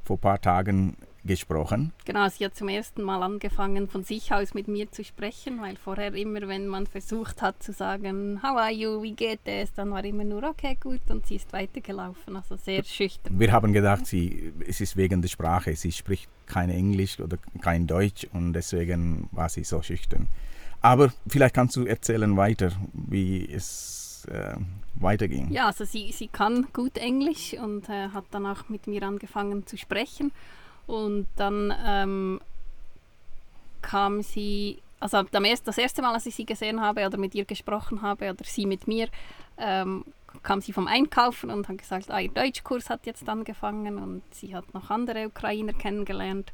vor 0.03 0.17
ein 0.17 0.19
paar 0.19 0.41
Tagen 0.41 0.97
gesprochen. 1.23 1.91
Genau, 2.05 2.27
sie 2.27 2.45
hat 2.45 2.55
zum 2.55 2.69
ersten 2.69 3.03
Mal 3.03 3.21
angefangen, 3.21 3.87
von 3.87 4.03
sich 4.03 4.31
aus 4.31 4.55
mit 4.55 4.67
mir 4.67 4.91
zu 4.91 5.03
sprechen, 5.03 5.61
weil 5.61 5.75
vorher 5.75 6.13
immer, 6.15 6.47
wenn 6.47 6.65
man 6.67 6.87
versucht 6.87 7.43
hat 7.43 7.61
zu 7.61 7.71
sagen, 7.71 8.41
how 8.41 8.57
are 8.57 8.71
you, 8.71 9.03
wie 9.03 9.13
geht 9.13 9.41
es, 9.45 9.73
dann 9.73 9.91
war 9.91 10.03
immer 10.03 10.23
nur, 10.23 10.43
okay, 10.43 10.75
gut, 10.81 11.01
und 11.09 11.27
sie 11.27 11.35
ist 11.35 11.53
weitergelaufen, 11.53 12.35
also 12.35 12.55
sehr 12.55 12.83
schüchtern. 12.83 13.39
Wir 13.39 13.51
haben 13.51 13.73
gedacht, 13.73 14.07
sie, 14.07 14.53
es 14.67 14.81
ist 14.81 14.97
wegen 14.97 15.21
der 15.21 15.29
Sprache, 15.29 15.75
sie 15.75 15.91
spricht 15.91 16.29
kein 16.47 16.71
Englisch 16.71 17.19
oder 17.19 17.37
kein 17.61 17.85
Deutsch 17.85 18.27
und 18.33 18.53
deswegen 18.53 19.29
war 19.31 19.49
sie 19.49 19.63
so 19.63 19.83
schüchtern. 19.83 20.27
Aber 20.81 21.11
vielleicht 21.27 21.55
kannst 21.55 21.75
du 21.75 21.85
erzählen 21.85 22.37
weiter, 22.37 22.71
wie 22.93 23.47
es 23.51 24.04
äh, 24.29 24.55
weiterging. 24.95 25.51
Ja, 25.51 25.67
also 25.67 25.85
sie, 25.85 26.11
sie 26.11 26.27
kann 26.27 26.67
gut 26.73 26.97
Englisch 26.97 27.53
und 27.53 27.89
äh, 27.89 28.09
hat 28.09 28.25
dann 28.31 28.45
auch 28.45 28.69
mit 28.69 28.87
mir 28.87 29.03
angefangen 29.03 29.65
zu 29.67 29.77
sprechen. 29.77 30.31
Und 30.87 31.27
dann 31.35 31.73
ähm, 31.85 32.41
kam 33.81 34.21
sie, 34.21 34.79
also 34.99 35.23
das 35.23 35.77
erste 35.77 36.01
Mal, 36.01 36.13
als 36.13 36.25
ich 36.25 36.35
sie 36.35 36.45
gesehen 36.45 36.81
habe 36.81 37.05
oder 37.05 37.17
mit 37.17 37.35
ihr 37.35 37.45
gesprochen 37.45 38.01
habe 38.01 38.31
oder 38.31 38.43
sie 38.45 38.65
mit 38.65 38.87
mir, 38.87 39.07
ähm, 39.57 40.05
kam 40.43 40.61
sie 40.61 40.73
vom 40.73 40.87
Einkaufen 40.87 41.49
und 41.49 41.67
hat 41.67 41.77
gesagt, 41.77 42.11
ah, 42.11 42.19
ihr 42.19 42.29
Deutschkurs 42.29 42.89
hat 42.89 43.05
jetzt 43.05 43.27
angefangen 43.27 43.97
und 43.97 44.21
sie 44.31 44.55
hat 44.55 44.73
noch 44.73 44.89
andere 44.89 45.27
Ukrainer 45.27 45.73
kennengelernt. 45.73 46.51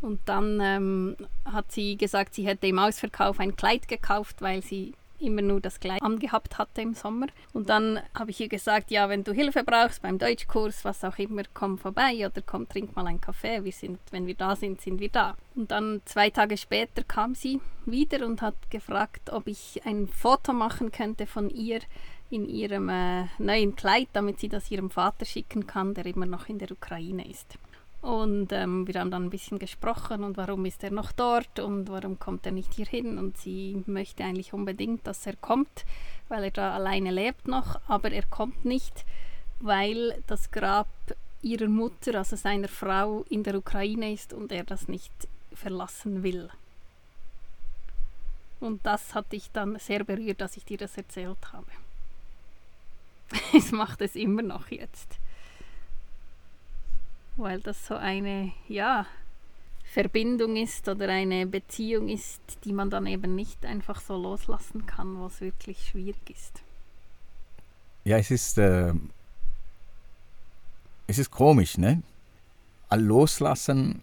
Und 0.00 0.20
dann 0.26 0.60
ähm, 0.62 1.16
hat 1.44 1.72
sie 1.72 1.96
gesagt, 1.96 2.34
sie 2.34 2.46
hätte 2.46 2.68
im 2.68 2.78
Ausverkauf 2.78 3.40
ein 3.40 3.56
Kleid 3.56 3.88
gekauft, 3.88 4.36
weil 4.40 4.62
sie 4.62 4.94
immer 5.20 5.42
nur 5.42 5.60
das 5.60 5.80
Kleid 5.80 6.02
angehabt 6.02 6.58
hatte 6.58 6.82
im 6.82 6.94
Sommer. 6.94 7.26
Und 7.52 7.68
dann 7.68 8.00
habe 8.14 8.30
ich 8.30 8.40
ihr 8.40 8.48
gesagt, 8.48 8.90
ja, 8.90 9.08
wenn 9.08 9.24
du 9.24 9.32
Hilfe 9.32 9.64
brauchst 9.64 10.02
beim 10.02 10.18
Deutschkurs, 10.18 10.84
was 10.84 11.04
auch 11.04 11.18
immer, 11.18 11.42
komm 11.54 11.78
vorbei 11.78 12.14
oder 12.26 12.42
komm, 12.44 12.68
trink 12.68 12.94
mal 12.96 13.06
einen 13.06 13.20
Kaffee. 13.20 13.64
Wir 13.64 13.72
sind, 13.72 13.98
wenn 14.10 14.26
wir 14.26 14.34
da 14.34 14.56
sind, 14.56 14.80
sind 14.80 15.00
wir 15.00 15.10
da. 15.10 15.36
Und 15.54 15.70
dann 15.70 16.00
zwei 16.04 16.30
Tage 16.30 16.56
später 16.56 17.02
kam 17.02 17.34
sie 17.34 17.60
wieder 17.86 18.24
und 18.26 18.42
hat 18.42 18.70
gefragt, 18.70 19.30
ob 19.30 19.46
ich 19.46 19.80
ein 19.84 20.06
Foto 20.06 20.52
machen 20.52 20.92
könnte 20.92 21.26
von 21.26 21.50
ihr 21.50 21.80
in 22.30 22.46
ihrem 22.48 22.88
äh, 22.88 23.24
neuen 23.38 23.74
Kleid, 23.74 24.08
damit 24.12 24.38
sie 24.38 24.48
das 24.48 24.70
ihrem 24.70 24.90
Vater 24.90 25.24
schicken 25.24 25.66
kann, 25.66 25.94
der 25.94 26.06
immer 26.06 26.26
noch 26.26 26.48
in 26.48 26.58
der 26.58 26.70
Ukraine 26.70 27.28
ist. 27.28 27.58
Und 28.08 28.52
ähm, 28.52 28.86
wir 28.86 29.00
haben 29.00 29.10
dann 29.10 29.24
ein 29.24 29.30
bisschen 29.30 29.58
gesprochen 29.58 30.24
und 30.24 30.38
warum 30.38 30.64
ist 30.64 30.82
er 30.82 30.90
noch 30.90 31.12
dort 31.12 31.58
und 31.58 31.90
warum 31.90 32.18
kommt 32.18 32.46
er 32.46 32.52
nicht 32.52 32.72
hier 32.72 32.86
hin. 32.86 33.18
Und 33.18 33.36
sie 33.36 33.84
möchte 33.84 34.24
eigentlich 34.24 34.54
unbedingt, 34.54 35.06
dass 35.06 35.26
er 35.26 35.36
kommt, 35.36 35.84
weil 36.30 36.44
er 36.44 36.50
da 36.50 36.74
alleine 36.74 37.10
lebt 37.10 37.46
noch, 37.46 37.78
aber 37.86 38.10
er 38.10 38.24
kommt 38.24 38.64
nicht, 38.64 39.04
weil 39.60 40.22
das 40.26 40.50
Grab 40.50 40.88
ihrer 41.42 41.68
Mutter, 41.68 42.14
also 42.14 42.34
seiner 42.34 42.68
Frau, 42.68 43.26
in 43.28 43.42
der 43.42 43.56
Ukraine 43.56 44.14
ist 44.14 44.32
und 44.32 44.52
er 44.52 44.64
das 44.64 44.88
nicht 44.88 45.12
verlassen 45.52 46.22
will. 46.22 46.48
Und 48.58 48.86
das 48.86 49.14
hat 49.14 49.32
dich 49.32 49.50
dann 49.52 49.78
sehr 49.78 50.02
berührt, 50.02 50.40
dass 50.40 50.56
ich 50.56 50.64
dir 50.64 50.78
das 50.78 50.96
erzählt 50.96 51.52
habe. 51.52 51.70
es 53.54 53.70
macht 53.70 54.00
es 54.00 54.16
immer 54.16 54.40
noch 54.40 54.70
jetzt 54.70 55.18
weil 57.38 57.60
das 57.60 57.86
so 57.86 57.94
eine, 57.94 58.52
ja, 58.68 59.06
Verbindung 59.84 60.56
ist 60.56 60.86
oder 60.88 61.08
eine 61.08 61.46
Beziehung 61.46 62.08
ist, 62.08 62.40
die 62.64 62.72
man 62.72 62.90
dann 62.90 63.06
eben 63.06 63.34
nicht 63.34 63.64
einfach 63.64 64.00
so 64.00 64.16
loslassen 64.16 64.84
kann, 64.86 65.20
was 65.20 65.40
wirklich 65.40 65.88
schwierig 65.88 66.30
ist. 66.30 66.62
Ja, 68.04 68.18
es 68.18 68.30
ist, 68.30 68.58
äh, 68.58 68.92
es 71.06 71.18
ist 71.18 71.30
komisch, 71.30 71.78
ne? 71.78 72.02
Loslassen, 72.94 74.02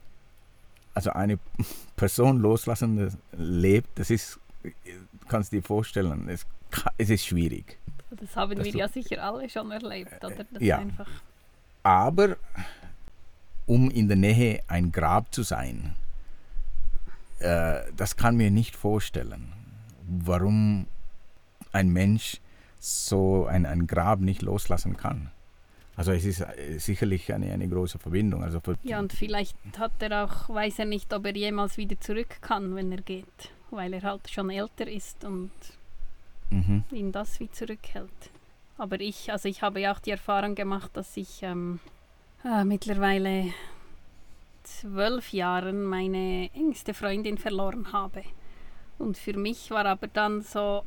also 0.93 1.11
eine 1.11 1.39
Person 1.95 2.39
loslassen, 2.39 2.97
das 2.97 3.17
lebt, 3.33 3.99
das 3.99 4.09
ist, 4.09 4.39
du 4.63 5.27
kannst 5.27 5.51
dir 5.51 5.61
vorstellen, 5.61 6.27
es, 6.29 6.45
es 6.97 7.09
ist 7.09 7.25
schwierig. 7.25 7.77
Das 8.09 8.35
haben 8.35 8.57
wir 8.57 8.75
ja 8.75 8.87
sicher 8.87 9.23
alle 9.23 9.49
schon 9.49 9.71
erlebt, 9.71 10.23
oder? 10.23 10.45
Das 10.51 10.61
ja. 10.61 10.83
Aber 11.83 12.37
um 13.65 13.89
in 13.89 14.07
der 14.07 14.17
Nähe 14.17 14.61
ein 14.67 14.91
Grab 14.91 15.33
zu 15.33 15.43
sein. 15.43 15.95
Äh, 17.39 17.81
das 17.95 18.15
kann 18.15 18.37
mir 18.37 18.51
nicht 18.51 18.75
vorstellen, 18.75 19.51
warum 20.07 20.87
ein 21.71 21.89
Mensch 21.89 22.39
so 22.79 23.45
ein, 23.45 23.65
ein 23.65 23.87
Grab 23.87 24.19
nicht 24.19 24.41
loslassen 24.41 24.95
kann. 24.95 25.31
Also 25.97 26.11
es 26.11 26.25
ist 26.25 26.41
äh, 26.41 26.77
sicherlich 26.77 27.33
eine, 27.33 27.51
eine 27.51 27.67
große 27.67 27.99
Verbindung. 27.99 28.43
Also 28.43 28.61
ja, 28.83 28.99
und 28.99 29.13
vielleicht 29.13 29.57
hat 29.77 30.01
er 30.01 30.25
auch, 30.25 30.49
weiß 30.49 30.79
er 30.79 30.85
nicht, 30.85 31.13
ob 31.13 31.25
er 31.25 31.35
jemals 31.35 31.77
wieder 31.77 31.99
zurück 31.99 32.41
kann, 32.41 32.75
wenn 32.75 32.91
er 32.91 33.01
geht, 33.01 33.51
weil 33.71 33.93
er 33.93 34.03
halt 34.03 34.29
schon 34.29 34.49
älter 34.49 34.87
ist 34.87 35.23
und 35.23 35.51
mhm. 36.49 36.83
ihn 36.91 37.11
das 37.11 37.39
wie 37.39 37.49
zurückhält. 37.49 38.31
Aber 38.77 38.99
ich, 38.99 39.31
also 39.31 39.47
ich 39.47 39.61
habe 39.61 39.79
ja 39.79 39.93
auch 39.93 39.99
die 39.99 40.11
Erfahrung 40.11 40.53
gemacht, 40.53 40.91
dass 40.93 41.15
ich 41.15 41.41
ähm, 41.43 41.79
äh, 42.45 42.63
mittlerweile 42.63 43.53
zwölf 44.63 45.33
Jahren 45.33 45.83
meine 45.83 46.49
engste 46.53 46.93
Freundin 46.93 47.37
verloren 47.37 47.91
habe. 47.91 48.23
Und 48.97 49.17
für 49.17 49.37
mich 49.37 49.71
war 49.71 49.85
aber 49.85 50.07
dann 50.07 50.41
so, 50.41 50.83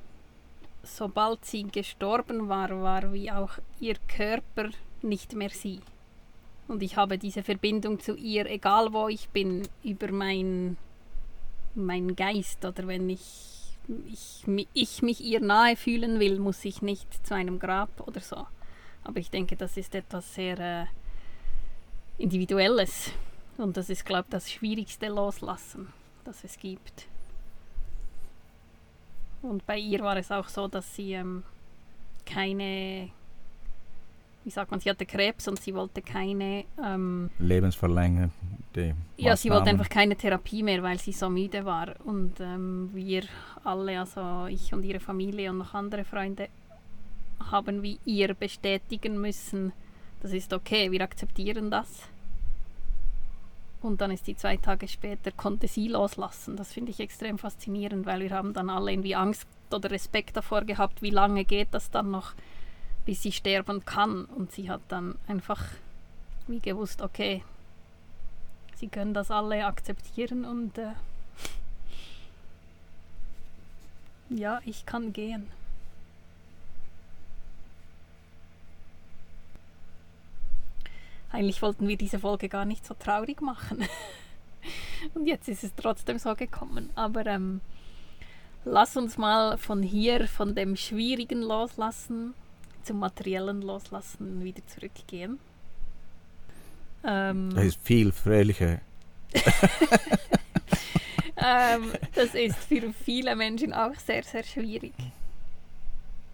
sobald 0.83 1.44
sie 1.44 1.64
gestorben 1.64 2.49
war, 2.49 2.71
war 2.81 3.12
wie 3.12 3.31
auch 3.31 3.59
ihr 3.81 3.97
Körper 4.07 4.71
nicht 5.03 5.35
mehr 5.35 5.51
sie. 5.51 5.81
Und 6.68 6.83
ich 6.83 6.97
habe 6.97 7.18
diese 7.18 7.42
Verbindung 7.42 7.99
zu 7.99 8.14
ihr, 8.14 8.47
egal 8.47 8.92
wo 8.92 9.09
ich 9.09 9.29
bin, 9.31 9.66
über 9.83 10.12
mein, 10.12 10.77
mein 11.75 12.14
Geist 12.14 12.64
oder 12.64 12.87
wenn 12.87 13.09
ich, 13.09 13.77
ich, 14.07 14.44
ich 14.75 15.03
mich 15.03 15.21
ihr 15.21 15.40
nahe 15.40 15.77
fühlen 15.77 16.21
will, 16.21 16.38
muss 16.38 16.64
ich 16.64 16.83
nicht 16.83 17.27
zu 17.27 17.35
einem 17.35 17.59
Grab 17.59 18.07
oder 18.07 18.21
so. 18.21 18.47
Aber 19.05 19.18
ich 19.18 19.31
denke, 19.31 19.57
das 19.57 19.77
ist 19.77 19.94
etwas 19.94 20.35
sehr 20.35 20.59
äh, 20.59 20.87
Individuelles. 22.19 23.13
Und 23.57 23.77
das 23.77 23.91
ist, 23.91 24.05
glaube 24.05 24.25
ich, 24.29 24.31
das 24.31 24.51
schwierigste 24.51 25.09
Loslassen, 25.09 25.89
das 26.25 26.45
es 26.45 26.59
gibt. 26.59 27.07
Und 29.43 29.65
bei 29.67 29.79
ihr 29.79 30.01
war 30.01 30.17
es 30.17 30.31
auch 30.31 30.49
so, 30.49 30.69
dass 30.69 30.95
sie 30.95 31.13
ähm, 31.13 31.43
keine, 32.27 33.09
wie 34.45 34.51
sagt 34.51 34.71
man, 34.71 34.81
sie 34.81 34.91
hatte 34.91 35.07
Krebs 35.07 35.47
und 35.49 35.61
sie 35.61 35.75
wollte 35.75 36.03
keine 36.03 36.65
ähm, 36.85 37.31
lebensverlängernde 37.39 38.97
Ja, 39.17 39.37
sie 39.37 39.51
wollte 39.51 39.71
einfach 39.71 39.89
keine 39.89 40.17
Therapie 40.17 40.63
mehr, 40.63 40.83
weil 40.83 40.99
sie 40.99 41.13
so 41.13 41.31
müde 41.31 41.65
war. 41.65 41.95
Und 42.05 42.41
ähm, 42.41 42.91
wir 42.93 43.25
alle, 43.65 44.01
also 44.01 44.47
ich 44.47 44.73
und 44.73 44.85
ihre 44.85 45.01
Familie 45.01 45.51
und 45.51 45.59
noch 45.59 45.75
andere 45.75 46.05
Freunde, 46.05 46.49
haben 47.51 47.83
wie 47.83 47.99
ihr 48.05 48.35
bestätigen 48.35 49.21
müssen, 49.21 49.73
das 50.21 50.33
ist 50.33 50.53
okay, 50.53 50.91
wir 50.91 51.01
akzeptieren 51.03 51.71
das. 51.71 51.89
Und 53.81 54.01
dann 54.01 54.11
ist 54.11 54.27
die 54.27 54.37
zwei 54.37 54.57
Tage 54.57 54.89
später, 54.89 55.31
konnte 55.31 55.69
sie 55.69 55.89
loslassen. 55.89 56.57
Das 56.57 56.73
finde 56.73 56.91
ich 56.91 56.99
extrem 56.99 57.39
faszinierend, 57.39 58.07
weil 58.07 58.21
wir 58.21 58.31
haben 58.31 58.53
dann 58.53 58.71
alle 58.71 58.91
irgendwie 58.91 59.15
Angst 59.15 59.47
oder 59.71 59.91
Respekt 59.91 60.37
davor 60.37 60.63
gehabt, 60.63 61.01
wie 61.01 61.11
lange 61.11 61.45
geht 61.45 61.69
das 61.71 61.91
dann 61.91 62.11
noch, 62.11 62.33
bis 63.07 63.23
sie 63.23 63.33
sterben 63.33 63.85
kann. 63.85 64.25
Und 64.25 64.51
sie 64.51 64.69
hat 64.69 64.81
dann 64.89 65.15
einfach 65.29 65.63
wie 66.49 66.59
gewusst, 66.59 67.03
okay, 67.03 67.45
sie 68.77 68.89
können 68.89 69.15
das 69.15 69.31
alle 69.31 69.67
akzeptieren 69.67 70.45
und 70.45 70.79
äh, 70.79 70.93
ja, 74.31 74.61
ich 74.65 74.87
kann 74.87 75.13
gehen. 75.13 75.47
Eigentlich 81.31 81.61
wollten 81.62 81.88
wir 81.88 81.97
diese 81.97 82.19
Folge 82.19 82.49
gar 82.49 82.64
nicht 82.64 82.87
so 82.87 82.95
traurig 82.95 83.41
machen. 83.41 83.85
Und 85.14 85.27
jetzt 85.27 85.49
ist 85.49 85.64
es 85.64 85.75
trotzdem 85.75 86.19
so 86.19 86.35
gekommen. 86.35 86.91
Aber 86.95 87.27
ähm, 87.27 87.61
lass 88.64 88.97
uns 88.97 89.19
mal 89.19 89.59
von 89.59 89.83
hier, 89.83 90.27
von 90.27 90.55
dem 90.55 90.77
Schwierigen 90.77 91.43
loslassen, 91.43 92.35
zum 92.83 92.99
Materiellen 92.99 93.62
loslassen, 93.62 94.43
wieder 94.43 94.67
zurückgehen. 94.67 95.38
Ähm, 97.05 97.51
das 97.55 97.64
ist 97.67 97.83
viel 97.83 98.11
fröhlicher. 98.12 98.81
ähm, 101.37 101.93
das 102.14 102.35
ist 102.35 102.59
für 102.64 102.93
viele 103.05 103.37
Menschen 103.37 103.73
auch 103.73 103.95
sehr, 103.95 104.23
sehr 104.23 104.43
schwierig. 104.43 104.95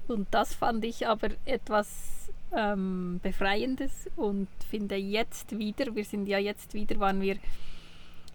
Und 0.07 0.29
das 0.31 0.55
fand 0.55 0.85
ich 0.85 1.07
aber 1.07 1.31
etwas 1.45 2.24
ähm, 2.57 3.21
Befreiendes 3.23 4.09
und 4.17 4.49
finde 4.69 4.97
jetzt 4.97 5.59
wieder, 5.59 5.95
wir 5.95 6.05
sind 6.05 6.27
ja 6.27 6.39
jetzt 6.39 6.75
wieder, 6.75 6.99
waren 7.01 7.21
wir 7.21 7.37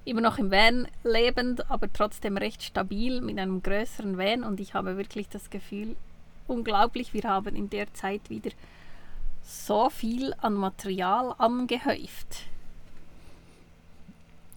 immer 0.05 0.21
noch 0.21 0.37
im 0.37 0.51
Van 0.51 0.87
lebend, 1.03 1.69
aber 1.69 1.91
trotzdem 1.91 2.37
recht 2.37 2.63
stabil 2.63 3.21
mit 3.21 3.37
einem 3.37 3.61
größeren 3.61 4.17
Van 4.17 4.43
und 4.43 4.59
ich 4.59 4.73
habe 4.73 4.97
wirklich 4.97 5.29
das 5.29 5.49
Gefühl, 5.49 5.95
unglaublich, 6.47 7.13
wir 7.13 7.23
haben 7.23 7.55
in 7.55 7.69
der 7.69 7.93
Zeit 7.93 8.29
wieder 8.29 8.51
so 9.43 9.89
viel 9.89 10.33
an 10.39 10.53
Material 10.53 11.33
angehäuft. 11.37 12.43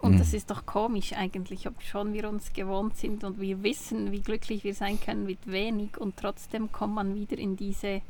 Und 0.03 0.19
das 0.19 0.35
ist 0.35 0.51
doch 0.51 0.67
komisch 0.67 1.13
eigentlich, 1.13 1.69
ob 1.69 1.81
schon 1.81 2.13
wir 2.13 2.29
uns 2.29 2.53
gewohnt 2.53 2.97
sind 2.97 3.23
und 3.23 3.41
wir 3.41 3.63
wissen, 3.63 4.11
wie 4.11 4.21
glücklich 4.21 4.65
wir 4.65 4.75
sein 4.75 5.01
können 5.01 5.25
mit 5.25 5.39
wenig 5.47 5.97
und 5.97 6.17
trotzdem 6.17 6.73
kommt 6.73 6.97
man 6.97 7.15
wieder 7.15 7.39
in 7.39 7.57
diese 7.57 8.03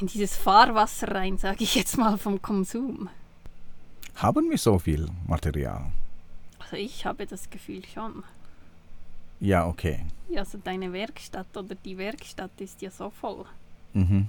in 0.00 0.06
dieses 0.12 0.36
Fahrwasser 0.36 1.14
rein, 1.14 1.38
sage 1.38 1.64
ich 1.64 1.74
jetzt 1.74 1.96
mal 1.96 2.18
vom 2.18 2.40
Konsum. 2.40 3.08
Haben 4.16 4.50
wir 4.50 4.58
so 4.58 4.78
viel 4.78 5.08
Material? 5.26 5.90
Also 6.58 6.76
ich 6.76 7.04
habe 7.06 7.26
das 7.26 7.50
Gefühl 7.50 7.84
schon. 7.86 8.22
Ja, 9.40 9.66
okay. 9.66 10.06
Ja, 10.28 10.40
also 10.40 10.58
deine 10.62 10.92
Werkstatt 10.92 11.56
oder 11.56 11.74
die 11.74 11.98
Werkstatt 11.98 12.52
ist 12.60 12.80
ja 12.82 12.90
so 12.90 13.10
voll. 13.10 13.44
Mhm. 13.94 14.28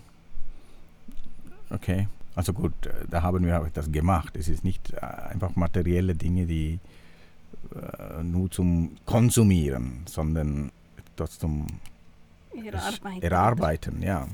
Okay. 1.70 2.08
Also 2.36 2.54
gut, 2.54 2.74
äh, 2.86 3.06
da 3.10 3.22
haben 3.22 3.46
wir 3.46 3.70
das 3.74 3.92
gemacht. 3.92 4.36
Es 4.36 4.48
ist 4.48 4.64
nicht 4.64 4.92
äh, 4.94 5.00
einfach 5.00 5.56
materielle 5.56 6.16
Dinge, 6.16 6.46
die 6.46 6.80
äh, 7.76 8.24
nur 8.24 8.50
zum 8.50 8.98
Konsumieren, 9.06 10.04
sondern 10.06 10.72
etwas 10.98 11.38
zum 11.38 11.68
Erarbeiten. 12.56 13.22
Erarbeiten, 13.22 14.02
ja. 14.02 14.28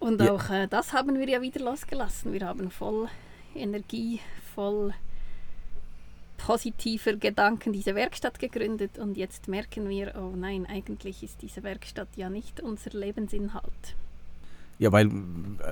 Und 0.00 0.20
Ja. 0.20 0.32
auch 0.32 0.50
äh, 0.50 0.66
das 0.68 0.92
haben 0.92 1.18
wir 1.18 1.28
ja 1.28 1.40
wieder 1.40 1.60
losgelassen. 1.60 2.32
Wir 2.32 2.46
haben 2.46 2.70
voll 2.70 3.08
Energie, 3.54 4.20
voll 4.54 4.92
positiver 6.36 7.14
Gedanken 7.14 7.72
diese 7.72 7.94
Werkstatt 7.94 8.38
gegründet 8.38 8.98
und 8.98 9.16
jetzt 9.16 9.48
merken 9.48 9.88
wir, 9.88 10.14
oh 10.16 10.34
nein, 10.36 10.66
eigentlich 10.66 11.22
ist 11.22 11.42
diese 11.42 11.62
Werkstatt 11.64 12.08
ja 12.16 12.30
nicht 12.30 12.60
unser 12.60 12.90
Lebensinhalt. 12.90 13.96
Ja, 14.78 14.92
weil, 14.92 15.10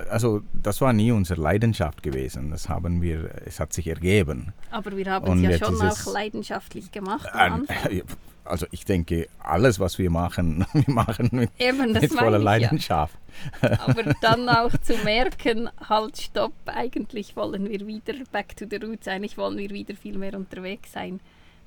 also 0.09 0.41
das 0.51 0.81
war 0.81 0.91
nie 0.91 1.13
unsere 1.13 1.39
Leidenschaft 1.41 2.03
gewesen. 2.03 2.51
Das 2.51 2.67
haben 2.67 3.01
wir, 3.01 3.29
es 3.45 3.61
hat 3.61 3.71
sich 3.71 3.87
ergeben. 3.87 4.51
Aber 4.69 4.97
wir 4.97 5.09
haben 5.09 5.25
Und 5.29 5.45
es 5.45 5.57
ja 5.61 5.65
schon 5.65 5.81
auch 5.81 6.13
leidenschaftlich 6.13 6.91
gemacht 6.91 7.25
am 7.33 7.39
Äh, 7.39 7.53
Anfang. 7.53 8.01
Also 8.47 8.65
ich 8.71 8.85
denke, 8.85 9.27
alles, 9.39 9.79
was 9.79 9.97
wir 9.97 10.09
machen, 10.09 10.65
wir 10.73 10.93
machen 10.93 11.29
mit, 11.31 11.51
Eben, 11.59 11.93
das 11.93 12.03
mit 12.03 12.13
voller 12.13 12.37
ich 12.37 12.43
ja. 12.43 12.51
Leidenschaft. 12.51 13.17
Aber 13.61 14.15
dann 14.21 14.49
auch 14.49 14.71
zu 14.81 14.97
merken, 15.03 15.69
halt 15.87 16.17
stopp, 16.17 16.53
eigentlich 16.65 17.35
wollen 17.35 17.69
wir 17.69 17.85
wieder 17.85 18.13
back 18.31 18.55
to 18.57 18.65
the 18.69 18.77
roots, 18.77 19.07
eigentlich 19.07 19.37
wollen 19.37 19.57
wir 19.57 19.69
wieder 19.69 19.95
viel 19.95 20.17
mehr 20.17 20.35
unterwegs 20.35 20.93
sein. 20.93 21.19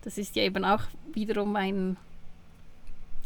Das 0.03 0.19
ist 0.19 0.37
ja 0.37 0.43
eben 0.43 0.65
auch 0.65 0.83
wiederum 1.13 1.57
ein, 1.57 1.97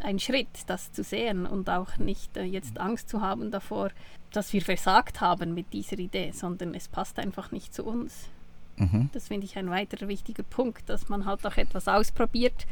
ein 0.01 0.19
Schritt, 0.19 0.49
das 0.67 0.93
zu 0.93 1.05
sehen 1.05 1.47
und 1.47 1.71
auch 1.71 1.97
nicht 1.99 2.37
äh, 2.37 2.43
jetzt 2.43 2.79
Angst 2.81 3.09
zu 3.09 3.21
haben 3.21 3.51
davor, 3.51 3.91
dass 4.33 4.53
wir 4.53 4.63
versagt 4.63 5.21
haben 5.21 5.55
mit 5.55 5.73
dieser 5.73 5.99
Idee, 5.99 6.33
sondern 6.33 6.75
es 6.75 6.89
passt 6.89 7.19
einfach 7.19 7.53
nicht 7.53 7.73
zu 7.73 7.85
uns. 7.85 8.29
Mhm. 8.77 9.09
Das 9.13 9.29
finde 9.29 9.47
ich 9.47 9.57
ein 9.57 9.71
weiterer 9.71 10.09
wichtiger 10.09 10.43
Punkt, 10.43 10.89
dass 10.89 11.09
man 11.09 11.27
halt 11.27 11.47
auch 11.47 11.57
etwas 11.57 11.87
ausprobiert 11.87 12.67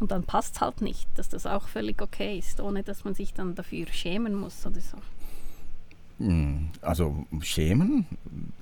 und 0.00 0.10
dann 0.12 0.24
passt 0.24 0.56
es 0.56 0.60
halt 0.60 0.80
nicht, 0.82 1.08
dass 1.16 1.28
das 1.28 1.46
auch 1.46 1.68
völlig 1.68 2.00
okay 2.02 2.38
ist, 2.38 2.60
ohne 2.60 2.82
dass 2.82 3.04
man 3.04 3.14
sich 3.14 3.34
dann 3.34 3.54
dafür 3.54 3.86
schämen 3.88 4.34
muss 4.34 4.64
oder 4.66 4.80
so. 4.80 4.98
Hm, 6.18 6.70
Also 6.82 7.26
schämen, 7.42 8.06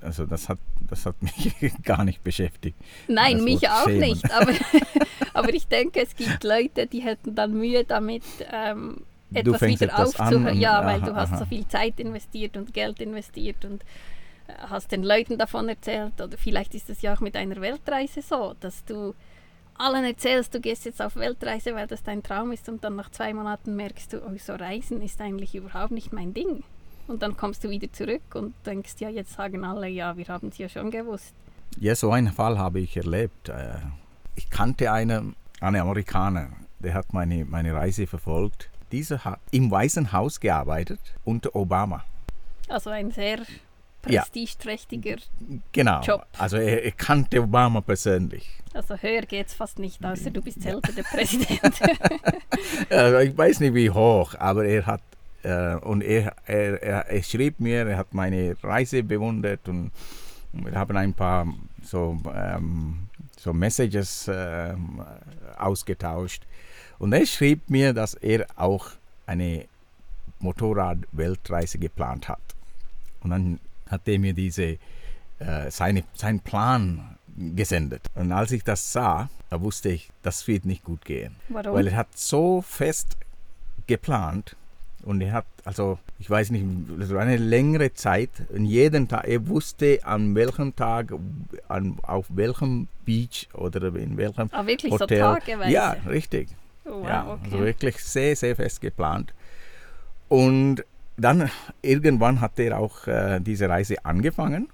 also 0.01 0.25
das 0.25 0.47
hat, 0.49 0.59
das 0.79 1.05
hat 1.05 1.15
mich 1.21 1.55
gar 1.83 2.03
nicht 2.05 2.23
beschäftigt. 2.23 2.77
Nein, 3.07 3.37
Das 3.37 3.41
mich 3.41 3.61
Wort 3.63 3.71
auch 3.71 3.83
schämen. 3.85 3.99
nicht. 3.99 4.31
Aber, 4.31 4.53
aber 5.33 5.53
ich 5.53 5.67
denke, 5.67 6.01
es 6.03 6.15
gibt 6.15 6.43
Leute, 6.43 6.87
die 6.87 6.99
hätten 7.01 7.35
dann 7.35 7.53
Mühe 7.53 7.83
damit, 7.83 8.23
ähm, 8.51 9.01
etwas 9.33 9.61
wieder 9.61 9.97
aufzuhören. 9.99 10.57
Ja, 10.59 10.85
weil 10.85 11.01
aha, 11.01 11.05
du 11.05 11.15
hast 11.15 11.33
aha. 11.33 11.39
so 11.39 11.45
viel 11.45 11.67
Zeit 11.67 11.99
investiert 11.99 12.55
und 12.57 12.73
Geld 12.73 13.01
investiert 13.01 13.65
und 13.65 13.83
äh, 14.47 14.53
hast 14.69 14.91
den 14.91 15.03
Leuten 15.03 15.37
davon 15.37 15.67
erzählt. 15.67 16.21
Oder 16.21 16.37
vielleicht 16.37 16.75
ist 16.75 16.89
es 16.89 17.01
ja 17.01 17.13
auch 17.13 17.19
mit 17.21 17.35
einer 17.35 17.59
Weltreise 17.59 18.21
so, 18.21 18.55
dass 18.59 18.85
du 18.85 19.13
allen 19.77 20.05
erzählst, 20.05 20.53
du 20.53 20.59
gehst 20.59 20.85
jetzt 20.85 21.01
auf 21.01 21.15
Weltreise, 21.15 21.75
weil 21.75 21.87
das 21.87 22.03
dein 22.03 22.23
Traum 22.23 22.51
ist 22.51 22.67
und 22.69 22.83
dann 22.83 22.95
nach 22.95 23.11
zwei 23.11 23.33
Monaten 23.33 23.75
merkst 23.75 24.13
du, 24.13 24.17
oh, 24.25 24.31
so 24.37 24.53
Reisen 24.55 25.01
ist 25.01 25.21
eigentlich 25.21 25.55
überhaupt 25.55 25.91
nicht 25.91 26.13
mein 26.13 26.33
Ding. 26.33 26.63
Und 27.07 27.21
dann 27.21 27.37
kommst 27.37 27.63
du 27.63 27.69
wieder 27.69 27.91
zurück 27.93 28.35
und 28.35 28.53
denkst, 28.65 28.95
ja, 28.99 29.09
jetzt 29.09 29.33
sagen 29.33 29.63
alle, 29.63 29.87
ja, 29.87 30.17
wir 30.17 30.27
haben 30.27 30.49
es 30.49 30.57
ja 30.57 30.67
schon 30.67 30.91
gewusst. 30.91 31.33
Ja, 31.79 31.95
so 31.95 32.11
einen 32.11 32.33
Fall 32.33 32.57
habe 32.57 32.79
ich 32.79 32.97
erlebt. 32.97 33.49
Äh, 33.49 33.75
Ich 34.35 34.49
kannte 34.49 34.91
einen, 34.91 35.35
einen 35.61 35.81
Amerikaner, 35.81 36.49
der 36.79 36.93
hat 36.93 37.13
meine, 37.13 37.45
meine 37.45 37.73
Reise 37.73 38.05
verfolgt. 38.07 38.69
Dieser 38.91 39.23
hat 39.25 39.39
im 39.51 39.71
Weißen 39.71 40.11
Haus 40.11 40.39
gearbeitet 40.39 40.99
unter 41.25 41.55
Obama. 41.55 42.03
Also 42.69 42.89
ein 42.89 43.11
sehr. 43.11 43.39
Prestigeträchtiger, 44.07 45.17
Genau. 45.71 46.01
Job. 46.01 46.25
Also 46.37 46.57
er, 46.57 46.83
er 46.83 46.91
kannte 46.91 47.41
Obama 47.41 47.81
persönlich. 47.81 48.49
also 48.73 48.95
höher 48.95 49.21
geht's 49.23 49.53
fast 49.53 49.79
nicht, 49.79 50.03
außer 50.03 50.31
du 50.31 50.41
bist 50.41 50.61
selber 50.61 50.91
der 50.91 51.03
Präsident. 51.11 51.61
Also 52.89 53.17
ich 53.19 53.37
weiß 53.37 53.59
nicht 53.59 53.73
wie 53.73 53.89
hoch, 53.89 54.33
aber 54.39 54.65
er 54.65 54.85
hat 54.85 55.01
äh, 55.43 55.75
und 55.75 56.01
er, 56.01 56.33
er, 56.45 56.81
er, 56.81 57.05
er 57.09 57.23
schrieb 57.23 57.59
mir, 57.59 57.87
er 57.87 57.97
hat 57.97 58.13
meine 58.13 58.55
Reise 58.63 59.03
bewundert 59.03 59.67
und 59.69 59.91
wir 60.53 60.73
haben 60.73 60.97
ein 60.97 61.13
paar 61.13 61.45
so, 61.83 62.17
ähm, 62.35 63.07
so 63.37 63.53
Messages 63.53 64.29
ähm, 64.33 65.03
ausgetauscht. 65.57 66.43
Und 66.99 67.13
er 67.13 67.25
schrieb 67.25 67.69
mir, 67.69 67.93
dass 67.93 68.15
er 68.15 68.47
auch 68.55 68.89
eine 69.27 69.65
Motorrad-Weltreise 70.39 71.77
geplant 71.77 72.27
hat. 72.29 72.41
Und 73.21 73.29
dann 73.31 73.59
hat 73.89 74.07
er 74.07 74.19
mir 74.19 74.33
diese, 74.33 74.77
äh, 75.39 75.69
seine, 75.69 76.03
seinen 76.13 76.39
Plan 76.39 77.17
gesendet. 77.37 78.01
Und 78.15 78.31
als 78.31 78.51
ich 78.51 78.63
das 78.63 78.91
sah, 78.91 79.29
da 79.49 79.61
wusste 79.61 79.89
ich, 79.89 80.09
das 80.23 80.47
wird 80.47 80.65
nicht 80.65 80.83
gut 80.83 81.05
gehen. 81.05 81.35
Warum? 81.49 81.73
Weil 81.73 81.87
er 81.87 81.97
hat 81.97 82.17
so 82.17 82.61
fest 82.61 83.17
geplant 83.85 84.55
und 85.03 85.21
er 85.21 85.31
hat, 85.31 85.45
also 85.63 85.99
ich 86.19 86.29
weiß 86.29 86.49
nicht, 86.49 86.65
so 87.01 87.17
eine 87.17 87.37
längere 87.37 87.93
Zeit, 87.93 88.29
in 88.53 88.65
jeden 88.65 89.07
Tag, 89.07 89.27
er 89.27 89.47
wusste 89.47 89.99
an 90.03 90.35
welchem 90.35 90.75
Tag, 90.75 91.13
an, 91.67 91.97
auf 92.01 92.25
welchem 92.29 92.87
Beach 93.05 93.47
oder 93.53 93.95
in 93.95 94.17
welchem 94.17 94.49
ah, 94.51 94.65
wirklich 94.65 94.91
Hotel. 94.91 95.19
so 95.19 95.23
tageweise? 95.23 95.71
Ja, 95.71 95.95
richtig. 96.07 96.49
Oh, 96.85 97.01
wow, 97.01 97.07
ja, 97.07 97.27
okay. 97.31 97.43
also 97.45 97.59
wirklich 97.59 97.97
sehr, 97.99 98.35
sehr 98.35 98.55
fest 98.55 98.81
geplant. 98.81 99.33
Und 100.27 100.83
dann 101.17 101.49
irgendwann 101.81 102.41
hat 102.41 102.59
er 102.59 102.79
auch 102.79 103.07
äh, 103.07 103.39
diese 103.39 103.67
Reise 103.67 104.05
angefangen. 104.05 104.69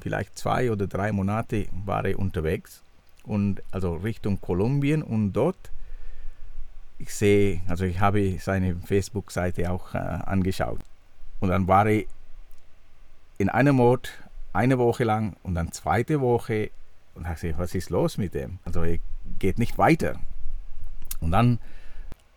Vielleicht 0.00 0.36
zwei 0.36 0.70
oder 0.70 0.86
drei 0.86 1.12
Monate 1.12 1.66
war 1.84 2.04
er 2.04 2.18
unterwegs 2.18 2.82
und 3.22 3.62
also 3.70 3.94
Richtung 3.94 4.40
Kolumbien 4.40 5.02
und 5.02 5.32
dort 5.32 5.70
ich 6.98 7.12
sehe, 7.12 7.60
also 7.68 7.84
ich 7.84 8.00
habe 8.00 8.38
seine 8.38 8.76
Facebook-Seite 8.76 9.70
auch 9.70 9.94
äh, 9.94 9.98
angeschaut 9.98 10.80
und 11.40 11.48
dann 11.48 11.66
war 11.66 11.86
er 11.86 12.04
in 13.38 13.48
einem 13.48 13.80
Ort 13.80 14.10
eine 14.52 14.78
Woche 14.78 15.04
lang 15.04 15.36
und 15.42 15.54
dann 15.54 15.72
zweite 15.72 16.20
Woche 16.20 16.70
und 17.14 17.24
gesagt, 17.24 17.58
was 17.58 17.74
ist 17.74 17.90
los 17.90 18.18
mit 18.18 18.34
dem? 18.34 18.58
Also 18.64 18.82
er 18.82 18.98
geht 19.38 19.58
nicht 19.58 19.78
weiter. 19.78 20.16
Und 21.20 21.32
dann 21.32 21.58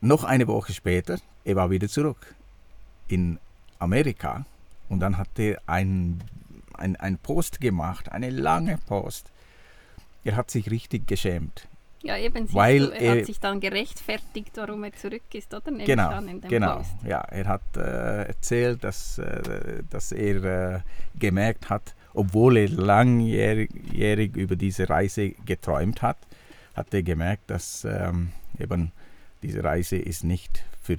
noch 0.01 0.23
eine 0.23 0.47
Woche 0.47 0.73
später, 0.73 1.17
er 1.43 1.55
war 1.55 1.69
wieder 1.69 1.87
zurück 1.87 2.35
in 3.07 3.39
Amerika 3.79 4.45
und 4.89 4.99
dann 4.99 5.17
hat 5.17 5.37
er 5.37 5.61
ein, 5.67 6.21
ein, 6.73 7.17
Post 7.17 7.59
gemacht, 7.61 8.11
eine 8.11 8.29
lange 8.29 8.77
Post. 8.87 9.31
Er 10.23 10.35
hat 10.35 10.51
sich 10.51 10.69
richtig 10.71 11.07
geschämt. 11.07 11.67
Ja, 12.03 12.17
eben, 12.17 12.53
Weil 12.53 12.79
du, 12.79 12.91
er 12.91 13.01
er- 13.01 13.17
hat 13.19 13.25
sich 13.25 13.39
dann 13.39 13.59
gerechtfertigt, 13.59 14.51
warum 14.55 14.83
er 14.83 14.93
zurück 14.93 15.23
ist, 15.33 15.53
oder? 15.53 15.71
Nehme 15.71 15.83
Genau, 15.85 16.21
genau. 16.47 16.77
Post. 16.77 16.91
Ja, 17.05 17.21
er 17.21 17.47
hat 17.47 17.75
äh, 17.75 18.27
erzählt, 18.27 18.83
dass, 18.83 19.17
äh, 19.17 19.83
dass 19.89 20.11
er 20.11 20.43
äh, 20.75 20.79
gemerkt 21.19 21.69
hat, 21.69 21.95
obwohl 22.13 22.57
er 22.57 22.69
langjährig 22.69 23.69
jährig 23.91 24.35
über 24.35 24.55
diese 24.55 24.89
Reise 24.89 25.31
geträumt 25.45 26.01
hat, 26.01 26.17
hat 26.75 26.93
er 26.93 27.03
gemerkt, 27.03 27.49
dass 27.49 27.83
ähm, 27.85 28.31
eben 28.59 28.91
diese 29.41 29.63
Reise 29.63 29.97
ist 29.97 30.23
nicht 30.23 30.63
für 30.81 30.97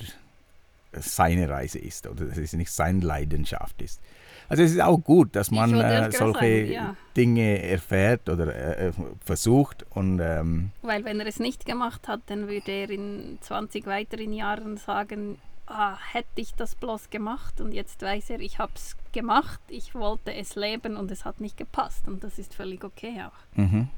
seine 1.03 1.49
Reise 1.49 1.79
ist 1.79 2.07
oder 2.07 2.27
dass 2.27 2.39
es 2.39 2.53
nicht 2.53 2.71
seine 2.71 3.01
Leidenschaft 3.01 3.81
ist. 3.83 4.01
Also 4.49 4.63
es 4.63 4.73
ist 4.73 4.81
auch 4.81 4.99
gut, 4.99 5.37
dass 5.37 5.51
man 5.51 5.75
äh, 5.75 6.11
solche 6.11 6.39
sagen, 6.39 6.73
ja. 6.73 6.97
Dinge 7.17 7.63
erfährt 7.63 8.29
oder 8.31 8.79
äh, 8.79 8.93
versucht 9.21 9.85
und 9.91 10.21
ähm, 10.21 10.71
Weil 10.83 11.05
wenn 11.05 11.21
er 11.21 11.27
es 11.27 11.39
nicht 11.39 11.67
gemacht 11.67 12.09
hat, 12.09 12.21
dann 12.27 12.49
würde 12.49 12.71
er 12.71 12.91
in 12.91 13.39
20 13.43 13.87
weiteren 13.87 14.33
Jahren 14.33 14.79
sagen, 14.79 15.37
ah, 15.67 15.97
hätte 16.13 16.29
ich 16.37 16.55
das 16.55 16.75
bloß 16.75 17.11
gemacht 17.11 17.61
und 17.61 17.73
jetzt 17.73 18.01
weiß 18.01 18.31
er, 18.31 18.41
ich 18.41 18.59
habe 18.59 18.73
es 18.75 18.97
gemacht, 19.13 19.61
ich 19.69 19.95
wollte 19.95 20.33
es 20.33 20.55
leben 20.55 20.97
und 20.97 21.11
es 21.11 21.27
hat 21.27 21.41
nicht 21.41 21.59
gepasst 21.59 22.09
und 22.09 22.25
das 22.25 22.39
ist 22.39 22.55
völlig 22.55 22.85
okay 22.85 23.23
auch. 23.27 23.59
Mhm. 23.59 23.89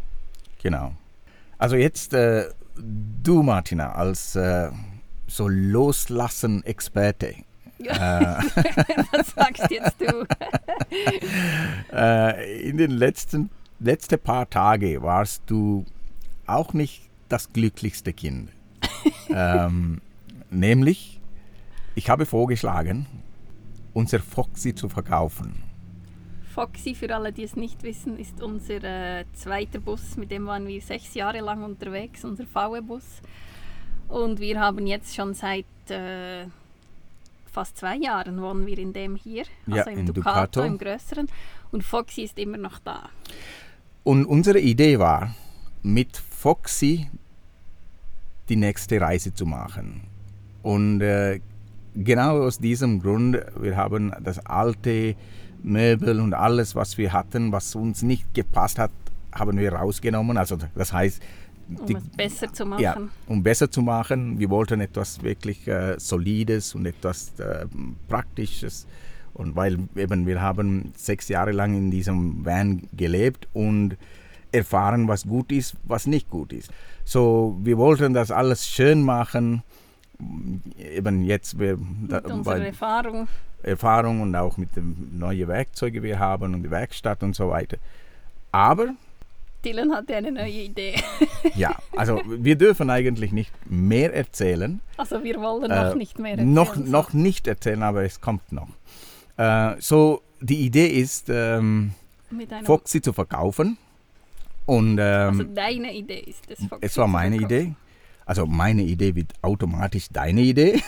Genau. 0.62 0.92
Also 1.58 1.76
jetzt 1.76 2.12
äh, 2.12 2.50
du, 2.76 3.42
Martina, 3.42 3.92
als 3.92 4.34
äh, 4.34 4.70
so 5.30 5.48
Loslassen-Experte. 5.48 7.34
Ja, 7.78 8.42
das 9.12 9.30
sagst 9.30 9.70
jetzt 9.70 10.00
du. 10.00 10.26
Äh, 11.92 12.68
in 12.68 12.78
den 12.78 12.90
letzten 12.90 13.50
letzten 13.80 14.18
paar 14.18 14.48
Tage 14.48 15.02
warst 15.02 15.42
du 15.46 15.84
auch 16.46 16.72
nicht 16.72 17.08
das 17.28 17.52
glücklichste 17.52 18.12
Kind. 18.12 18.50
ähm, 19.28 20.00
nämlich, 20.50 21.20
ich 21.94 22.10
habe 22.10 22.26
vorgeschlagen, 22.26 23.06
unser 23.94 24.20
Foxy 24.20 24.74
zu 24.74 24.88
verkaufen. 24.88 25.62
Foxy, 26.54 26.94
für 26.94 27.14
alle, 27.14 27.32
die 27.32 27.44
es 27.44 27.56
nicht 27.56 27.82
wissen, 27.82 28.18
ist 28.18 28.42
unser 28.42 28.82
äh, 28.82 29.24
zweiter 29.32 29.78
Bus. 29.78 30.16
Mit 30.16 30.30
dem 30.30 30.46
waren 30.46 30.66
wir 30.66 30.80
sechs 30.80 31.14
Jahre 31.14 31.40
lang 31.40 31.62
unterwegs, 31.62 32.24
unser 32.24 32.44
VW-Bus. 32.44 33.22
Und 34.10 34.40
wir 34.40 34.58
haben 34.60 34.86
jetzt 34.86 35.14
schon 35.14 35.34
seit 35.34 35.64
äh, 35.88 36.46
fast 37.50 37.76
zwei 37.76 37.96
Jahren 37.96 38.40
wohnen 38.42 38.66
wir 38.66 38.78
in 38.78 38.92
dem 38.92 39.16
hier, 39.16 39.44
also 39.66 39.78
Ja, 39.78 39.84
im 39.84 39.98
in 40.00 40.06
Ducato, 40.06 40.60
Ducato. 40.60 40.62
im 40.64 40.78
größeren. 40.78 41.28
Und 41.72 41.84
Foxy 41.84 42.22
ist 42.22 42.38
immer 42.38 42.56
noch 42.58 42.78
da. 42.80 43.08
Und 44.02 44.24
unsere 44.26 44.58
Idee 44.58 44.98
war, 44.98 45.34
mit 45.82 46.16
Foxy 46.16 47.08
die 48.48 48.56
nächste 48.56 49.00
Reise 49.00 49.32
zu 49.32 49.46
machen. 49.46 50.02
Und 50.62 51.00
äh, 51.00 51.40
genau 51.94 52.42
aus 52.42 52.58
diesem 52.58 53.00
Grund, 53.00 53.38
wir 53.60 53.76
haben 53.76 54.12
das 54.22 54.44
alte 54.44 55.14
Möbel 55.62 56.20
und 56.20 56.34
alles, 56.34 56.74
was 56.74 56.98
wir 56.98 57.12
hatten, 57.12 57.52
was 57.52 57.74
uns 57.74 58.02
nicht 58.02 58.32
gepasst 58.34 58.78
hat, 58.78 58.90
haben 59.32 59.58
wir 59.58 59.72
rausgenommen. 59.72 60.36
Also 60.36 60.58
das 60.74 60.92
heißt, 60.92 61.22
Um 61.78 61.86
die- 61.86 61.94
es 61.94 62.08
besser 62.16 62.52
zu 62.52 62.66
machen. 62.66 62.82
ja, 62.82 62.96
um 63.26 63.42
besser 63.42 63.70
zu 63.70 63.82
machen. 63.82 64.38
Wir 64.38 64.50
wollten 64.50 64.80
etwas 64.80 65.22
wirklich 65.22 65.66
äh, 65.68 65.98
Solides 65.98 66.74
und 66.74 66.86
etwas 66.86 67.38
äh, 67.38 67.66
Praktisches. 68.08 68.86
Und 69.34 69.54
weil 69.56 69.78
eben 69.96 70.26
wir 70.26 70.40
haben 70.40 70.92
sechs 70.96 71.28
Jahre 71.28 71.52
lang 71.52 71.74
in 71.74 71.90
diesem 71.90 72.44
Van 72.44 72.82
gelebt 72.96 73.48
und 73.52 73.96
erfahren, 74.52 75.06
was 75.06 75.24
gut 75.24 75.52
ist, 75.52 75.76
was 75.84 76.06
nicht 76.06 76.28
gut 76.28 76.52
ist. 76.52 76.70
So, 77.04 77.56
wir 77.62 77.78
wollten 77.78 78.12
das 78.12 78.30
alles 78.32 78.66
schön 78.66 79.02
machen. 79.02 79.62
Eben 80.78 81.24
jetzt 81.24 81.58
wir, 81.58 81.78
da, 82.08 82.16
Mit 82.16 82.26
unserer 82.26 82.58
bei 82.58 82.66
Erfahrung. 82.66 83.28
Erfahrung 83.62 84.20
und 84.22 84.34
auch 84.34 84.56
mit 84.56 84.74
den 84.74 85.18
neuen 85.18 85.46
Werkzeugen, 85.48 86.02
die 86.02 86.08
wir 86.08 86.18
haben 86.18 86.54
und 86.54 86.62
die 86.62 86.70
Werkstatt 86.70 87.22
und 87.22 87.34
so 87.36 87.50
weiter. 87.50 87.76
Aber 88.52 88.94
Dylan 89.64 89.92
hatte 89.92 90.16
eine 90.16 90.32
neue 90.32 90.50
Idee. 90.50 90.94
ja, 91.54 91.76
also 91.96 92.20
wir 92.26 92.56
dürfen 92.56 92.90
eigentlich 92.90 93.32
nicht 93.32 93.52
mehr 93.66 94.14
erzählen. 94.14 94.80
Also 94.96 95.22
wir 95.22 95.40
wollen 95.40 95.70
Äh, 95.70 95.84
noch 95.88 95.94
nicht 95.94 96.18
mehr 96.18 96.32
erzählen. 96.32 96.52
Noch, 96.52 96.76
noch 96.76 97.12
nicht 97.12 97.46
erzählen, 97.46 97.82
aber 97.82 98.04
es 98.04 98.20
kommt 98.20 98.52
noch. 98.52 98.68
Äh, 99.36 99.76
so, 99.80 100.22
die 100.40 100.64
Idee 100.66 100.86
ist, 100.88 101.28
ähm, 101.28 101.92
Foxy 102.64 103.00
zu 103.02 103.12
verkaufen. 103.12 103.76
Und 104.66 105.00
also 105.00 105.42
ähm, 105.42 105.54
deine 105.54 105.92
Idee 105.94 106.20
ist 106.20 106.44
es. 106.48 106.58
Foxy 106.66 106.86
es 106.86 106.96
war 106.96 107.08
meine. 107.08 107.36
Idee. 107.36 107.74
Also 108.24 108.46
meine 108.46 108.82
Idee 108.82 109.14
wird 109.16 109.32
automatisch 109.42 110.08
deine 110.12 110.42
Idee. 110.42 110.80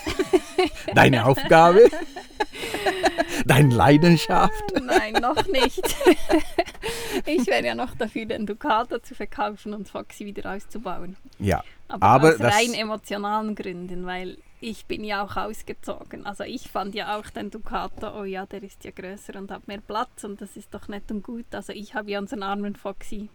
Deine 0.94 1.26
Aufgabe. 1.26 1.88
Deine 3.47 3.75
Leidenschaft. 3.75 4.64
Nein, 4.83 5.14
noch 5.14 5.47
nicht. 5.47 5.83
ich 7.27 7.47
wäre 7.47 7.66
ja 7.66 7.75
noch 7.75 7.95
dafür, 7.95 8.27
den 8.27 8.47
Ducato 8.47 8.99
zu 8.99 9.14
verkaufen 9.14 9.75
und 9.75 9.88
Foxy 9.88 10.27
wieder 10.27 10.53
auszubauen. 10.53 11.16
Ja, 11.38 11.62
Aber, 11.88 12.07
Aber 12.07 12.29
aus 12.35 12.40
rein 12.40 12.75
emotionalen 12.75 13.55
Gründen, 13.55 14.07
weil 14.07 14.38
ich 14.61 14.87
bin 14.87 15.03
ja 15.03 15.25
auch 15.25 15.37
ausgezogen. 15.37 16.25
Also 16.25 16.45
ich 16.45 16.71
fand 16.71 16.95
ja 16.95 17.18
auch 17.18 17.29
den 17.31 17.51
Ducato, 17.51 18.21
oh 18.21 18.25
ja, 18.25 18.47
der 18.47 18.62
ist 18.62 18.85
ja 18.85 18.92
größer 18.92 19.37
und 19.37 19.51
hat 19.51 19.66
mehr 19.66 19.81
Platz 19.81 20.23
und 20.25 20.40
das 20.40 20.57
ist 20.57 20.73
doch 20.73 20.88
nett 20.88 21.11
und 21.11 21.23
gut. 21.23 21.47
Also 21.53 21.73
ich 21.73 21.95
habe 21.95 22.11
ja 22.11 22.18
unseren 22.21 22.42
armen 22.42 22.77
Foxy 22.77 23.29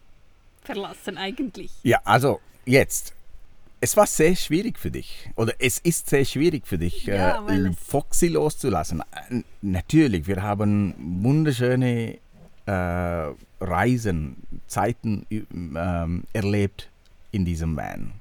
verlassen 0.61 1.17
eigentlich. 1.17 1.71
ja, 1.83 1.99
also 2.03 2.39
jetzt. 2.65 3.16
Es 3.79 3.95
war 3.95 4.07
sehr 4.07 4.35
schwierig 4.35 4.79
für 4.79 4.89
dich. 4.89 5.29
Oder 5.35 5.53
es 5.59 5.77
ist 5.79 6.09
sehr 6.09 6.25
schwierig 6.25 6.65
für 6.65 6.77
dich, 6.77 7.05
Ja, 7.05 7.45
äh, 7.47 7.71
Foxy 7.73 8.27
loszulassen. 8.27 9.01
Äh, 9.29 9.41
Natürlich, 9.61 10.27
wir 10.27 10.41
haben 10.41 10.95
wunderschöne 11.21 12.17
äh, 12.65 13.33
Reisen, 13.61 14.37
Zeiten 14.67 15.25
ähm, 15.29 16.23
erlebt 16.33 16.89
in 17.31 17.45
diesem 17.45 17.75
Van. 17.75 18.13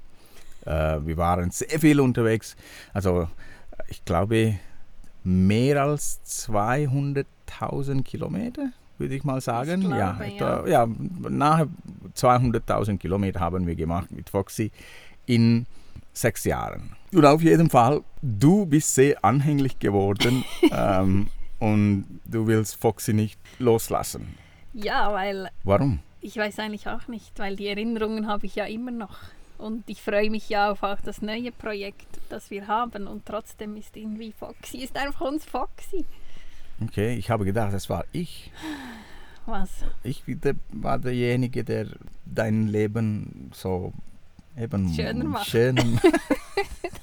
Äh, 0.65 1.07
wir 1.07 1.17
waren 1.17 1.51
sehr 1.51 1.81
viel 1.81 2.01
unterwegs. 2.01 2.57
Also 2.93 3.29
ich 3.89 4.05
glaube 4.05 4.59
mehr 5.25 5.83
als 5.83 6.21
200.000 6.49 8.03
Kilometer, 8.03 8.71
würde 8.99 9.15
ich 9.15 9.25
mal 9.25 9.41
sagen. 9.41 9.81
glaube, 9.81 9.99
ja, 9.99 10.21
etwa, 10.21 10.69
ja, 10.69 10.87
nahe 11.29 11.69
200.000 12.15 12.99
Kilometer 12.99 13.41
haben 13.41 13.67
wir 13.67 13.75
gemacht 13.75 14.11
mit 14.11 14.31
Foxy 14.31 14.71
in 15.27 15.67
sechs 16.13 16.45
Jahren. 16.45 16.97
Und 17.13 17.25
auf 17.25 17.43
jeden 17.43 17.71
Fall, 17.71 18.03
du 18.23 18.67
bist 18.67 18.95
sehr 18.95 19.25
anhänglich 19.25 19.79
geworden 19.79 20.45
ähm, 20.73 21.29
und 21.59 22.21
du 22.25 22.47
willst 22.47 22.81
Foxy 22.81 23.13
nicht 23.13 23.39
loslassen. 23.59 24.37
Ja, 24.73 25.13
weil 25.13 25.51
Warum? 25.65 26.01
ich 26.21 26.37
weiß 26.37 26.59
eigentlich 26.59 26.89
auch 26.89 27.09
nicht, 27.09 27.39
weil 27.39 27.57
die 27.57 27.69
Erinnerungen 27.69 28.27
habe 28.27 28.47
ich 28.47 28.57
ja 28.57 28.67
immer 28.67 28.91
noch. 28.91 29.19
Und 29.59 29.89
ich 29.89 30.03
freue 30.03 30.29
mich 30.29 30.49
ja 30.49 30.71
auf 30.71 30.83
auch 30.83 31.01
das 31.01 31.23
neue 31.23 31.51
Projekt, 31.51 32.21
das 32.29 32.51
wir 32.51 32.67
haben. 32.67 33.07
Und 33.07 33.25
trotzdem 33.25 33.77
ist 33.77 33.97
irgendwie 33.97 34.33
Foxy, 34.33 34.79
ist 34.79 34.97
einfach 34.97 35.23
uns 35.23 35.45
Foxy. 35.45 36.05
Okay, 36.83 37.15
ich 37.15 37.31
habe 37.31 37.45
gedacht, 37.45 37.73
das 37.73 37.89
war 37.89 38.05
ich. 38.13 38.51
Was? 39.47 39.71
Ich 40.03 40.25
war 40.73 40.99
derjenige, 40.99 41.65
der 41.65 41.87
dein 42.27 42.67
Leben 42.67 43.51
so 43.55 43.93
eben 44.59 44.93
Schöner 44.95 45.25
macht. 45.25 45.47
schöner 45.47 45.85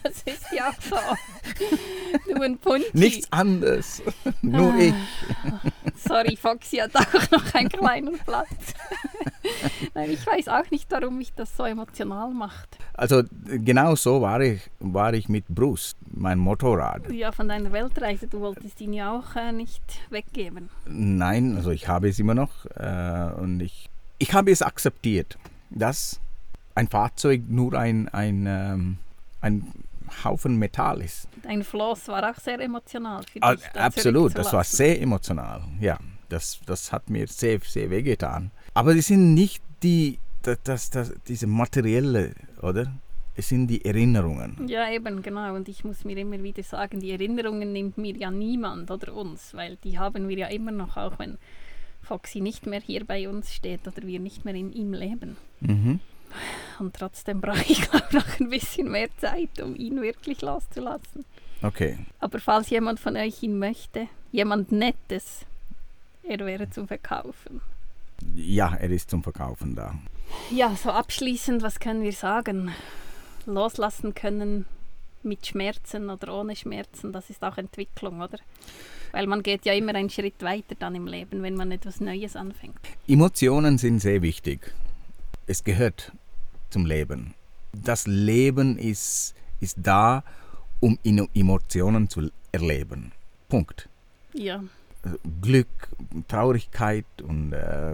Das 0.03 0.21
ist 0.23 0.51
ja 0.51 0.71
so. 0.89 0.97
Du 2.27 2.43
und 2.43 2.59
Punchi. 2.59 2.85
Nichts 2.93 3.31
anderes. 3.31 4.01
Nur 4.41 4.73
Ah. 4.73 4.77
ich. 4.79 4.93
Sorry, 5.95 6.35
Foxy 6.35 6.77
hat 6.77 6.93
auch 6.95 7.31
noch 7.31 7.53
einen 7.53 7.69
kleinen 7.69 8.17
Platz. 8.19 8.73
Nein, 9.93 10.11
ich 10.11 10.25
weiß 10.25 10.49
auch 10.49 10.69
nicht, 10.71 10.91
warum 10.91 11.17
mich 11.17 11.33
das 11.33 11.55
so 11.55 11.63
emotional 11.63 12.31
macht. 12.31 12.77
Also 12.93 13.23
genau 13.45 13.95
so 13.95 14.21
war 14.21 14.41
ich, 14.41 14.61
war 14.79 15.13
ich 15.13 15.29
mit 15.29 15.45
Bruce, 15.47 15.95
mein 16.11 16.37
Motorrad. 16.39 17.09
Ja, 17.11 17.31
von 17.31 17.47
deiner 17.47 17.71
Weltreise, 17.71 18.27
du 18.27 18.41
wolltest 18.41 18.81
ihn 18.81 18.93
ja 18.93 19.17
auch 19.17 19.35
äh, 19.37 19.51
nicht 19.53 19.81
weggeben. 20.09 20.69
Nein, 20.85 21.55
also 21.55 21.71
ich 21.71 21.87
habe 21.87 22.09
es 22.09 22.19
immer 22.19 22.35
noch 22.35 22.65
äh, 22.75 23.31
und 23.39 23.61
ich, 23.61 23.89
ich 24.19 24.33
habe 24.33 24.51
es 24.51 24.61
akzeptiert, 24.61 25.37
dass 25.69 26.19
ein 26.75 26.87
Fahrzeug 26.87 27.43
nur 27.47 27.73
ein, 27.73 28.09
ein, 28.09 28.45
ähm, 28.47 28.97
ein 29.41 29.71
Haufen 30.23 30.57
Metall 30.57 31.01
ist. 31.01 31.27
Dein 31.43 31.63
Floss 31.63 32.07
war 32.07 32.29
auch 32.29 32.39
sehr 32.39 32.59
emotional 32.59 33.23
für 33.23 33.39
dich. 33.39 33.43
Ah, 33.43 33.55
da 33.73 33.85
Absolut, 33.85 34.37
das 34.37 34.53
war 34.53 34.63
sehr 34.63 35.01
emotional. 35.01 35.63
Ja, 35.79 35.97
das, 36.29 36.59
das 36.65 36.91
hat 36.91 37.09
mir 37.09 37.27
sehr, 37.27 37.59
sehr 37.59 37.89
wehgetan. 37.89 38.51
Aber 38.73 38.95
es 38.95 39.07
sind 39.07 39.33
nicht 39.33 39.63
die, 39.81 40.19
das, 40.41 40.57
das, 40.63 40.89
das, 40.89 41.13
diese 41.27 41.47
materielle, 41.47 42.33
oder? 42.61 42.93
Es 43.35 43.49
sind 43.49 43.67
die 43.67 43.83
Erinnerungen. 43.83 44.67
Ja, 44.67 44.91
eben, 44.91 45.23
genau. 45.23 45.55
Und 45.55 45.67
ich 45.67 45.83
muss 45.83 46.05
mir 46.05 46.17
immer 46.17 46.41
wieder 46.43 46.61
sagen, 46.61 46.99
die 46.99 47.11
Erinnerungen 47.11 47.73
nimmt 47.73 47.97
mir 47.97 48.15
ja 48.15 48.29
niemand 48.29 48.91
oder 48.91 49.13
uns, 49.15 49.55
weil 49.55 49.77
die 49.77 49.97
haben 49.97 50.29
wir 50.29 50.37
ja 50.37 50.47
immer 50.47 50.71
noch, 50.71 50.97
auch 50.97 51.17
wenn 51.17 51.39
Foxy 52.03 52.41
nicht 52.41 52.67
mehr 52.67 52.81
hier 52.81 53.05
bei 53.05 53.27
uns 53.27 53.51
steht 53.51 53.87
oder 53.87 54.05
wir 54.05 54.19
nicht 54.19 54.45
mehr 54.45 54.53
in 54.53 54.71
ihm 54.71 54.93
leben. 54.93 55.37
Mhm. 55.61 55.99
Und 56.79 56.95
trotzdem 56.95 57.41
brauche 57.41 57.63
ich, 57.67 57.81
glaube 57.89 58.07
noch 58.11 58.39
ein 58.39 58.49
bisschen 58.49 58.91
mehr 58.91 59.09
Zeit, 59.17 59.61
um 59.61 59.75
ihn 59.75 60.01
wirklich 60.01 60.41
loszulassen. 60.41 61.25
Okay. 61.61 61.97
Aber 62.19 62.39
falls 62.39 62.69
jemand 62.69 62.99
von 62.99 63.15
euch 63.15 63.41
ihn 63.41 63.57
möchte, 63.57 64.07
jemand 64.31 64.71
Nettes, 64.71 65.45
er 66.27 66.39
wäre 66.45 66.69
zu 66.69 66.85
verkaufen. 66.85 67.61
Ja, 68.35 68.75
er 68.75 68.89
ist 68.89 69.09
zum 69.09 69.23
Verkaufen 69.23 69.75
da. 69.75 69.95
Ja, 70.51 70.75
so 70.75 70.89
abschließend, 70.89 71.61
was 71.61 71.79
können 71.79 72.03
wir 72.03 72.13
sagen? 72.13 72.71
Loslassen 73.45 74.13
können 74.13 74.65
mit 75.23 75.45
Schmerzen 75.45 76.09
oder 76.09 76.33
ohne 76.33 76.55
Schmerzen, 76.55 77.11
das 77.11 77.29
ist 77.29 77.43
auch 77.43 77.57
Entwicklung, 77.57 78.21
oder? 78.21 78.39
Weil 79.11 79.27
man 79.27 79.43
geht 79.43 79.65
ja 79.65 79.73
immer 79.73 79.95
einen 79.95 80.09
Schritt 80.09 80.41
weiter 80.41 80.75
dann 80.77 80.95
im 80.95 81.07
Leben, 81.07 81.43
wenn 81.43 81.55
man 81.55 81.71
etwas 81.71 82.01
Neues 82.01 82.35
anfängt. 82.35 82.79
Emotionen 83.07 83.77
sind 83.77 83.99
sehr 83.99 84.21
wichtig. 84.21 84.73
Es 85.45 85.63
gehört 85.63 86.11
zum 86.73 86.85
Leben. 86.85 87.33
Das 87.71 88.07
Leben 88.07 88.77
ist, 88.77 89.33
ist 89.59 89.77
da, 89.81 90.23
um 90.79 90.97
Emotionen 91.33 92.09
zu 92.09 92.29
erleben. 92.51 93.11
Punkt. 93.47 93.87
Ja, 94.33 94.63
Glück, 95.41 95.89
Traurigkeit 96.27 97.05
und 97.21 97.53
äh, 97.53 97.93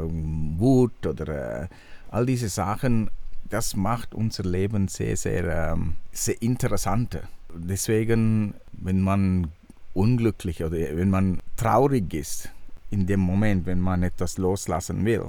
Wut 0.57 1.05
oder 1.05 1.63
äh, 1.63 1.67
all 2.11 2.25
diese 2.25 2.49
Sachen, 2.49 3.09
das 3.49 3.75
macht 3.75 4.13
unser 4.13 4.43
Leben 4.43 4.87
sehr, 4.87 5.17
sehr, 5.17 5.71
ähm, 5.73 5.95
sehr 6.11 6.41
interessanter. 6.41 7.23
Deswegen, 7.53 8.53
wenn 8.71 9.01
man 9.01 9.51
unglücklich 9.93 10.63
oder 10.63 10.77
wenn 10.77 11.09
man 11.09 11.41
traurig 11.57 12.13
ist, 12.13 12.49
in 12.91 13.05
dem 13.07 13.19
Moment, 13.19 13.65
wenn 13.65 13.81
man 13.81 14.03
etwas 14.03 14.37
loslassen 14.37 15.03
will, 15.05 15.25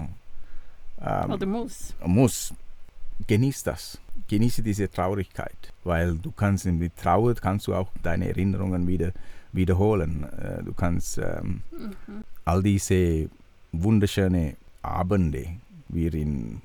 Ähm, 1.03 1.31
Oder 1.31 1.47
muss. 1.47 1.95
muss. 2.05 2.55
Genieß 3.27 3.63
das. 3.65 3.99
Genieße 4.29 4.63
diese 4.63 4.91
Traurigkeit, 4.91 5.73
weil 5.85 6.17
du 6.19 6.31
kannst 6.31 6.65
mit 6.67 6.97
Trauer 6.97 7.35
kannst 7.35 7.67
du 7.67 7.75
auch 7.75 7.89
deine 8.03 8.29
Erinnerungen 8.29 8.87
wieder 8.87 9.13
wiederholen. 9.53 10.25
Äh, 10.25 10.63
du 10.63 10.73
kannst 10.73 11.19
ähm, 11.19 11.63
Mhm. 11.73 12.25
all 12.45 12.63
diese 12.63 13.29
wunderschönen 13.73 14.57
Abende, 14.83 15.47
wie 15.89 16.07
in 16.07 16.61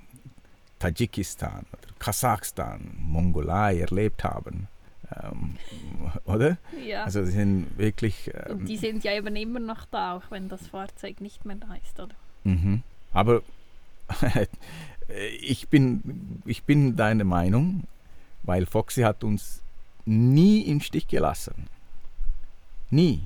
Tadschikistan 0.80 1.66
Kasachstan, 2.00 2.92
Mongolei 3.00 3.80
erlebt 3.80 4.24
haben. 4.24 4.68
Ähm, 5.24 5.56
oder? 6.26 6.58
Ja. 6.86 7.04
Also 7.06 7.24
sie 7.26 7.32
sind 7.32 7.78
wirklich. 7.78 8.32
Und 8.50 8.62
Ähm, 8.62 8.66
die 8.66 8.78
sind 8.78 9.04
ja 9.04 9.14
eben 9.14 9.36
immer 9.36 9.60
noch 9.60 9.86
da, 9.86 10.16
auch 10.18 10.30
wenn 10.30 10.50
das 10.50 10.68
Fahrzeug 10.68 11.22
nicht 11.22 11.46
mehr 11.46 11.56
da 11.56 11.74
ist, 11.76 12.00
oder? 12.00 12.14
mhm. 12.44 12.84
Aber 13.14 13.42
ich, 15.42 15.68
bin, 15.68 16.42
ich 16.46 16.64
bin 16.64 16.96
deiner 16.96 17.24
Meinung, 17.24 17.84
weil 18.44 18.66
Foxy 18.66 19.02
hat 19.02 19.24
uns 19.24 19.62
nie 20.06 20.62
im 20.62 20.82
Stich 20.82 21.08
gelassen. 21.08 21.68
Nie. 22.90 23.22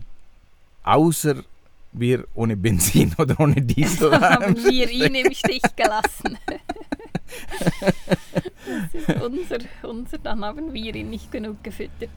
Außer 0.83 1.43
wir 1.91 2.25
ohne 2.35 2.55
Benzin 2.55 3.13
oder 3.17 3.39
ohne 3.39 3.61
Diesel 3.61 4.11
haben 4.19 4.55
wir 4.55 4.89
ihn 4.89 5.15
im 5.15 5.33
Stich 5.33 5.61
gelassen. 5.75 6.37
das 8.65 8.93
ist 8.93 9.21
unser, 9.21 9.57
unser, 9.83 10.17
dann 10.19 10.43
haben 10.43 10.73
wir 10.73 10.95
ihn 10.95 11.09
nicht 11.09 11.31
genug 11.31 11.63
gefüttert. 11.63 12.09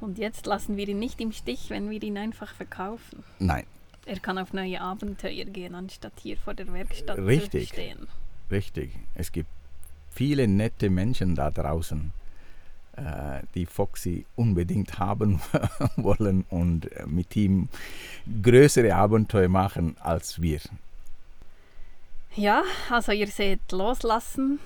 Und 0.00 0.18
jetzt 0.18 0.46
lassen 0.46 0.76
wir 0.76 0.88
ihn 0.88 0.98
nicht 0.98 1.20
im 1.20 1.32
Stich, 1.32 1.70
wenn 1.70 1.88
wir 1.90 2.02
ihn 2.02 2.18
einfach 2.18 2.54
verkaufen. 2.54 3.22
Nein, 3.38 3.64
Er 4.04 4.18
kann 4.18 4.36
auf 4.38 4.52
neue 4.52 4.80
Abenteuer 4.80 5.44
gehen, 5.44 5.74
anstatt 5.74 6.14
hier 6.20 6.36
vor 6.36 6.54
der 6.54 6.72
Werkstatt 6.72 7.18
Richtig. 7.18 7.68
zu 7.68 7.74
stehen. 7.74 7.98
richtig. 7.98 8.21
Es 9.14 9.32
gibt 9.32 9.48
viele 10.10 10.46
nette 10.46 10.90
Menschen 10.90 11.34
da 11.34 11.50
draußen, 11.50 12.12
äh, 12.96 13.40
die 13.54 13.66
Foxy 13.66 14.26
unbedingt 14.36 14.98
haben 14.98 15.40
wollen 15.96 16.44
und 16.50 16.92
äh, 16.92 17.06
mit 17.06 17.34
ihm 17.36 17.68
größere 18.42 18.94
Abenteuer 18.94 19.48
machen 19.48 19.96
als 20.00 20.40
wir. 20.40 20.60
Ja, 22.34 22.62
also 22.90 23.12
ihr 23.12 23.26
seht, 23.26 23.72
loslassen 23.72 24.58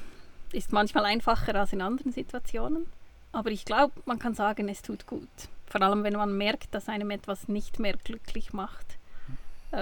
ist 0.52 0.72
manchmal 0.72 1.04
einfacher 1.04 1.54
als 1.54 1.72
in 1.72 1.80
anderen 1.80 2.12
Situationen. 2.12 2.86
Aber 3.32 3.50
ich 3.50 3.64
glaube, 3.64 3.92
man 4.06 4.18
kann 4.18 4.34
sagen, 4.34 4.68
es 4.68 4.82
tut 4.82 5.06
gut. 5.06 5.28
Vor 5.66 5.82
allem, 5.82 6.04
wenn 6.04 6.14
man 6.14 6.36
merkt, 6.36 6.74
dass 6.74 6.88
einem 6.88 7.10
etwas 7.10 7.48
nicht 7.48 7.78
mehr 7.78 7.94
glücklich 8.02 8.52
macht 8.52 8.98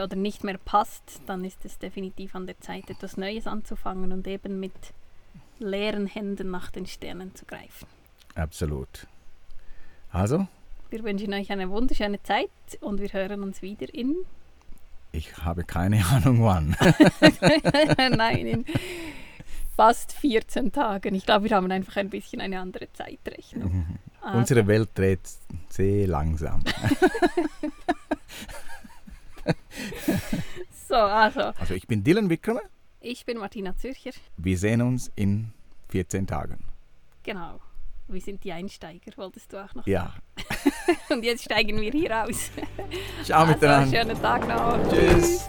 oder 0.02 0.16
nicht 0.16 0.44
mehr 0.44 0.59
passt, 0.59 1.20
dann 1.26 1.44
ist 1.44 1.64
es 1.64 1.78
definitiv 1.78 2.35
an 2.35 2.46
der 2.46 2.59
Zeit, 2.61 2.90
etwas 2.90 3.16
Neues 3.16 3.46
anzufangen 3.46 4.12
und 4.12 4.26
eben 4.26 4.59
mit 4.59 4.72
leeren 5.59 6.07
Händen 6.07 6.50
nach 6.50 6.70
den 6.70 6.87
Sternen 6.87 7.35
zu 7.35 7.44
greifen. 7.44 7.87
Absolut. 8.35 9.07
Also, 10.11 10.46
Wir 10.90 11.02
wünschen 11.04 11.33
euch 11.35 11.50
eine 11.50 11.70
wunderschöne 11.70 12.22
Zeit 12.22 12.50
und 12.80 13.00
wir 13.00 13.12
hören 13.12 13.42
uns 13.42 13.62
wieder 13.62 13.92
in, 13.92 14.14
ich 15.12 15.37
habe 15.38 15.64
keine 15.64 16.04
Ahnung 16.07 16.42
wann. 16.42 16.76
nein, 18.16 18.46
in 18.46 18.64
fast 19.76 20.12
14 20.12 20.72
Tagen. 20.72 21.14
Ich 21.14 21.26
glaube, 21.26 21.48
wir 21.48 21.57
haben 21.57 21.70
einfach 21.70 21.96
ein 21.96 22.11
bisschen 22.11 22.40
eine 22.40 22.61
andere 22.61 22.92
Zeitrechnung. 22.92 23.98
Also, 24.20 24.38
Unsere 24.38 24.66
Welt 24.66 24.90
dreht 24.94 25.20
sehr 25.68 26.07
langsam. 26.07 26.62
so, 30.88 30.94
also, 30.96 31.40
Also 31.59 31.74
ich 31.74 31.87
bin 31.87 32.02
Dylan 32.04 32.28
Wickramer. 32.30 32.62
ich 33.00 33.24
bin 33.24 33.38
Martina 33.38 33.76
Zürcher. 33.76 34.11
Wir 34.37 34.59
sehen 34.59 34.83
uns 34.83 35.11
in 35.16 35.52
14 35.90 36.26
Tagen. 36.26 36.64
Genau. 37.22 37.61
Wir 38.07 38.20
sind 38.20 38.44
die 38.44 38.52
Einsteiger, 38.52 39.12
wolltest 39.16 39.50
du 39.52 39.64
auch 39.64 39.74
noch? 39.74 39.87
Ja. 39.87 40.12
Und 41.11 41.24
jetzt 41.24 41.44
steigen 41.44 41.80
wir 41.80 41.90
hier 41.90 42.24
aus. 42.24 42.50
Ciao 43.24 43.40
Also, 43.42 43.52
miteinander. 43.54 43.96
schönen 43.98 44.20
Tag 44.20 44.46
noch. 44.46 44.90
Tschüss. 44.92 45.48